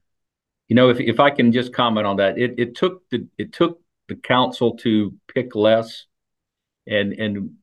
You 0.68 0.76
know, 0.76 0.90
if 0.90 1.00
if 1.00 1.20
I 1.20 1.30
can 1.30 1.52
just 1.52 1.72
comment 1.72 2.06
on 2.06 2.16
that, 2.16 2.36
it 2.36 2.56
it 2.58 2.74
took 2.74 3.08
the 3.08 3.26
it 3.38 3.54
took 3.54 3.80
the 4.08 4.16
council 4.16 4.76
to 4.78 5.14
pick 5.34 5.54
Les, 5.54 6.04
and 6.86 7.14
and 7.14 7.54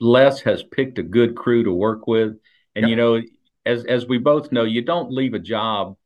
Les 0.00 0.40
has 0.40 0.64
picked 0.64 0.98
a 0.98 1.04
good 1.04 1.36
crew 1.36 1.62
to 1.62 1.72
work 1.72 2.08
with. 2.08 2.38
And 2.74 2.84
yep. 2.84 2.90
you 2.90 2.96
know, 2.96 3.20
as 3.64 3.84
as 3.84 4.06
we 4.06 4.18
both 4.18 4.52
know, 4.52 4.64
you 4.64 4.82
don't 4.82 5.12
leave 5.12 5.34
a 5.34 5.38
job 5.38 5.96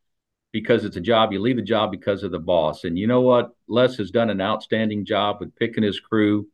because 0.52 0.84
it's 0.84 0.96
a 0.96 1.00
job. 1.00 1.32
You 1.32 1.40
leave 1.40 1.58
a 1.58 1.62
job 1.62 1.90
because 1.90 2.22
of 2.22 2.30
the 2.30 2.38
boss. 2.38 2.84
And 2.84 2.98
you 2.98 3.06
know 3.06 3.20
what? 3.20 3.50
Les 3.68 3.96
has 3.96 4.10
done 4.10 4.30
an 4.30 4.40
outstanding 4.40 5.04
job 5.04 5.36
with 5.40 5.54
picking 5.56 5.82
his 5.82 6.00
crew, 6.00 6.48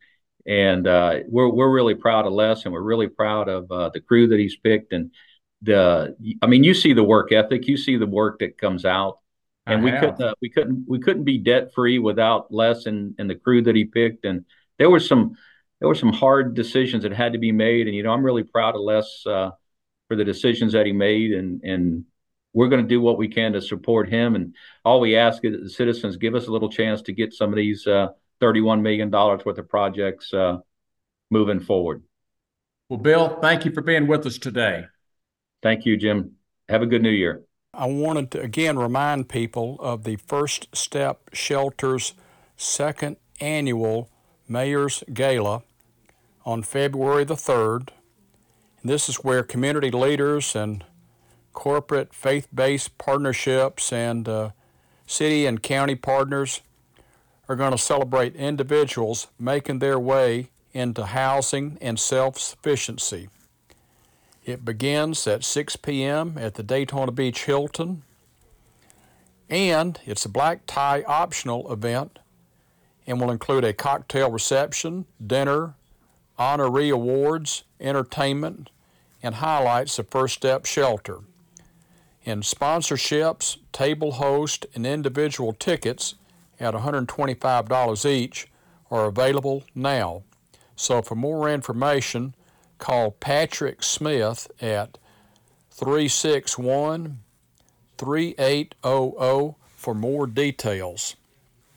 and 0.46 0.86
uh, 0.86 1.20
we're 1.28 1.48
we're 1.48 1.70
really 1.70 1.94
proud 1.94 2.26
of 2.26 2.32
Les, 2.32 2.64
and 2.64 2.72
we're 2.72 2.82
really 2.82 3.08
proud 3.08 3.48
of 3.48 3.70
uh, 3.70 3.90
the 3.90 4.00
crew 4.00 4.28
that 4.28 4.38
he's 4.38 4.56
picked. 4.56 4.92
And 4.92 5.12
the, 5.62 6.16
I 6.42 6.46
mean, 6.46 6.64
you 6.64 6.74
see 6.74 6.92
the 6.92 7.04
work 7.04 7.32
ethic, 7.32 7.68
you 7.68 7.76
see 7.76 7.96
the 7.96 8.06
work 8.06 8.40
that 8.40 8.58
comes 8.58 8.84
out 8.84 9.18
and 9.66 9.80
I 9.80 9.84
we 9.84 9.90
have. 9.90 10.00
couldn't 10.00 10.20
uh, 10.22 10.34
we 10.40 10.48
couldn't 10.48 10.84
we 10.88 10.98
couldn't 10.98 11.24
be 11.24 11.38
debt 11.38 11.72
free 11.74 11.98
without 11.98 12.52
Les 12.52 12.86
and, 12.86 13.14
and 13.18 13.28
the 13.28 13.34
crew 13.34 13.62
that 13.62 13.76
he 13.76 13.84
picked. 13.84 14.24
And 14.24 14.44
there 14.78 14.90
were 14.90 15.00
some 15.00 15.36
there 15.78 15.88
were 15.88 15.94
some 15.94 16.12
hard 16.12 16.54
decisions 16.54 17.02
that 17.04 17.12
had 17.12 17.32
to 17.32 17.38
be 17.38 17.52
made. 17.52 17.86
And 17.86 17.96
you 17.96 18.02
know, 18.02 18.12
I'm 18.12 18.24
really 18.24 18.44
proud 18.44 18.74
of 18.74 18.80
Les 18.80 19.26
uh, 19.26 19.50
for 20.12 20.16
the 20.16 20.24
decisions 20.24 20.74
that 20.74 20.84
he 20.84 20.92
made. 20.92 21.32
And 21.32 21.62
and 21.62 22.04
we're 22.52 22.68
going 22.68 22.82
to 22.82 22.88
do 22.88 23.00
what 23.00 23.16
we 23.16 23.28
can 23.28 23.54
to 23.54 23.62
support 23.62 24.10
him. 24.10 24.34
And 24.34 24.54
all 24.84 25.00
we 25.00 25.16
ask 25.16 25.42
is 25.42 25.52
that 25.52 25.62
the 25.62 25.70
citizens 25.70 26.18
give 26.18 26.34
us 26.34 26.48
a 26.48 26.52
little 26.52 26.68
chance 26.68 27.00
to 27.02 27.12
get 27.14 27.32
some 27.32 27.48
of 27.48 27.56
these 27.56 27.86
uh, 27.86 28.08
31 28.40 28.82
million 28.82 29.08
dollars 29.08 29.42
worth 29.46 29.56
of 29.56 29.70
projects 29.70 30.34
uh, 30.34 30.58
moving 31.30 31.60
forward. 31.60 32.02
Well, 32.90 32.98
Bill, 32.98 33.38
thank 33.40 33.64
you 33.64 33.72
for 33.72 33.80
being 33.80 34.06
with 34.06 34.26
us 34.26 34.36
today. 34.36 34.84
Thank 35.62 35.86
you, 35.86 35.96
Jim. 35.96 36.32
Have 36.68 36.82
a 36.82 36.86
good 36.86 37.02
new 37.02 37.10
year. 37.10 37.42
I 37.72 37.86
wanted 37.86 38.30
to 38.32 38.42
again 38.42 38.78
remind 38.78 39.30
people 39.30 39.78
of 39.80 40.04
the 40.04 40.16
First 40.16 40.68
Step 40.76 41.30
Shelter's 41.32 42.12
second 42.54 43.16
annual 43.40 44.10
Mayor's 44.46 45.04
Gala 45.10 45.62
on 46.44 46.62
February 46.62 47.24
the 47.24 47.34
3rd. 47.34 47.88
This 48.84 49.08
is 49.08 49.16
where 49.16 49.42
community 49.44 49.90
leaders 49.90 50.56
and 50.56 50.84
corporate 51.52 52.12
faith 52.12 52.48
based 52.52 52.98
partnerships 52.98 53.92
and 53.92 54.28
uh, 54.28 54.50
city 55.06 55.46
and 55.46 55.62
county 55.62 55.94
partners 55.94 56.62
are 57.48 57.56
going 57.56 57.72
to 57.72 57.78
celebrate 57.78 58.34
individuals 58.34 59.28
making 59.38 59.78
their 59.78 59.98
way 59.98 60.50
into 60.72 61.06
housing 61.06 61.78
and 61.80 62.00
self 62.00 62.38
sufficiency. 62.38 63.28
It 64.44 64.64
begins 64.64 65.26
at 65.28 65.44
6 65.44 65.76
p.m. 65.76 66.36
at 66.36 66.54
the 66.54 66.64
Daytona 66.64 67.12
Beach 67.12 67.44
Hilton, 67.44 68.02
and 69.48 70.00
it's 70.04 70.24
a 70.24 70.28
black 70.28 70.62
tie 70.66 71.02
optional 71.06 71.70
event 71.72 72.18
and 73.06 73.20
will 73.20 73.30
include 73.30 73.64
a 73.64 73.72
cocktail 73.72 74.30
reception, 74.30 75.06
dinner, 75.24 75.74
honoree 76.42 76.92
awards, 76.92 77.62
entertainment, 77.80 78.70
and 79.22 79.36
highlights 79.36 79.98
of 79.98 80.08
First 80.08 80.34
Step 80.34 80.66
Shelter. 80.66 81.20
In 82.24 82.40
sponsorships, 82.40 83.58
table 83.72 84.12
host, 84.12 84.66
and 84.74 84.84
individual 84.84 85.52
tickets 85.52 86.16
at 86.58 86.74
$125 86.74 88.04
each 88.04 88.48
are 88.90 89.06
available 89.06 89.62
now. 89.74 90.22
So 90.74 91.00
for 91.00 91.14
more 91.14 91.48
information, 91.48 92.34
call 92.78 93.12
Patrick 93.12 93.82
Smith 93.82 94.50
at 94.60 94.98
361 95.70 97.20
3800 97.98 99.54
for 99.76 99.94
more 99.94 100.26
details. 100.26 101.14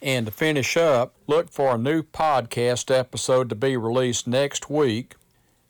And 0.05 0.27
to 0.27 0.31
finish 0.31 0.77
up, 0.77 1.15
look 1.25 1.49
for 1.49 1.73
a 1.73 1.79
new 1.79 2.03
podcast 2.03 2.95
episode 2.95 3.49
to 3.49 3.55
be 3.55 3.75
released 3.75 4.27
next 4.27 4.69
week, 4.69 5.15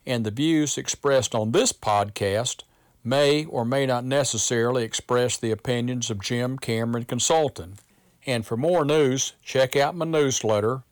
and 0.04 0.26
the 0.26 0.30
views 0.30 0.76
expressed 0.76 1.34
on 1.34 1.52
this 1.52 1.72
podcast 1.72 2.62
may 3.02 3.46
or 3.46 3.64
may 3.64 3.86
not 3.86 4.04
necessarily 4.04 4.84
express 4.84 5.38
the 5.38 5.52
opinions 5.52 6.10
of 6.10 6.20
Jim 6.20 6.58
Cameron 6.58 7.06
Consulting. 7.06 7.78
And 8.26 8.44
for 8.44 8.58
more 8.58 8.84
news, 8.84 9.32
check 9.42 9.74
out 9.74 9.96
my 9.96 10.04
newsletter. 10.04 10.82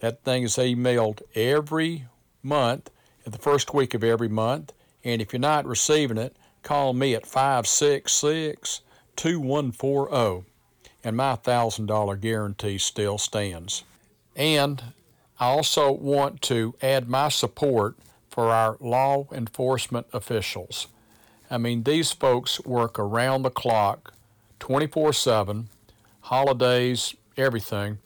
That 0.00 0.22
thing 0.22 0.42
is 0.42 0.56
emailed 0.56 1.22
every 1.34 2.04
month 2.42 2.90
the 3.24 3.38
first 3.38 3.72
week 3.72 3.94
of 3.94 4.04
every 4.04 4.28
month. 4.28 4.74
And 5.02 5.22
if 5.22 5.32
you're 5.32 5.40
not 5.40 5.64
receiving 5.64 6.18
it, 6.18 6.36
call 6.62 6.92
me 6.92 7.14
at 7.14 7.24
566 7.24 8.82
2140, 9.16 10.44
and 11.04 11.16
my 11.16 11.36
$1,000 11.36 12.20
guarantee 12.20 12.78
still 12.78 13.18
stands. 13.18 13.84
And 14.36 14.82
I 15.38 15.46
also 15.46 15.92
want 15.92 16.42
to 16.42 16.74
add 16.80 17.08
my 17.08 17.28
support 17.28 17.96
for 18.30 18.50
our 18.50 18.76
law 18.80 19.26
enforcement 19.32 20.06
officials. 20.12 20.86
I 21.50 21.58
mean, 21.58 21.82
these 21.82 22.12
folks 22.12 22.64
work 22.64 22.98
around 22.98 23.42
the 23.42 23.50
clock, 23.50 24.14
24 24.60 25.12
7, 25.12 25.68
holidays, 26.22 27.14
everything, 27.36 27.98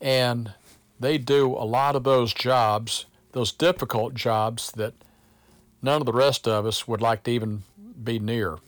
and 0.00 0.54
they 0.98 1.18
do 1.18 1.52
a 1.52 1.64
lot 1.64 1.94
of 1.94 2.04
those 2.04 2.34
jobs 2.34 3.06
those 3.34 3.52
difficult 3.52 4.14
jobs 4.14 4.70
that 4.72 4.94
none 5.82 6.00
of 6.00 6.06
the 6.06 6.12
rest 6.12 6.48
of 6.48 6.64
us 6.64 6.88
would 6.88 7.02
like 7.02 7.24
to 7.24 7.32
even 7.32 7.64
be 8.02 8.18
near. 8.18 8.58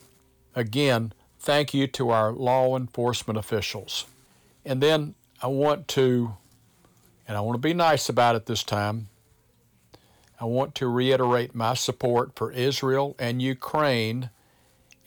Again, 0.55 1.13
thank 1.47 1.73
you 1.73 1.87
to 1.87 2.09
our 2.09 2.33
law 2.33 2.75
enforcement 2.75 3.39
officials. 3.39 4.03
And 4.65 4.83
then 4.83 5.15
I 5.41 5.47
want 5.47 5.87
to, 5.89 6.33
and 7.25 7.37
I 7.37 7.39
want 7.39 7.55
to 7.55 7.65
be 7.65 7.73
nice 7.73 8.09
about 8.09 8.35
it 8.35 8.47
this 8.47 8.65
time, 8.65 9.07
I 10.41 10.43
want 10.43 10.75
to 10.75 10.89
reiterate 10.89 11.55
my 11.55 11.73
support 11.73 12.35
for 12.35 12.51
Israel 12.51 13.15
and 13.17 13.41
Ukraine, 13.41 14.29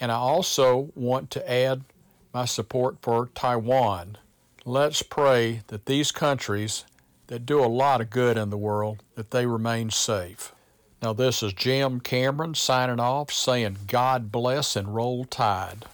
and 0.00 0.10
I 0.10 0.14
also 0.14 0.90
want 0.94 1.30
to 1.32 1.52
add 1.52 1.82
my 2.32 2.46
support 2.46 2.96
for 3.02 3.28
Taiwan. 3.34 4.16
Let's 4.64 5.02
pray 5.02 5.60
that 5.66 5.84
these 5.84 6.10
countries 6.10 6.86
that 7.26 7.44
do 7.44 7.62
a 7.62 7.66
lot 7.66 8.00
of 8.00 8.08
good 8.08 8.38
in 8.38 8.48
the 8.48 8.56
world, 8.56 9.02
that 9.14 9.30
they 9.30 9.44
remain 9.44 9.90
safe. 9.90 10.54
Now, 11.02 11.12
this 11.12 11.42
is 11.42 11.52
Jim 11.52 12.00
Cameron 12.00 12.54
signing 12.54 12.98
off, 12.98 13.30
saying 13.30 13.76
God 13.88 14.32
bless 14.32 14.74
and 14.74 14.94
roll 14.94 15.26
tide. 15.26 15.84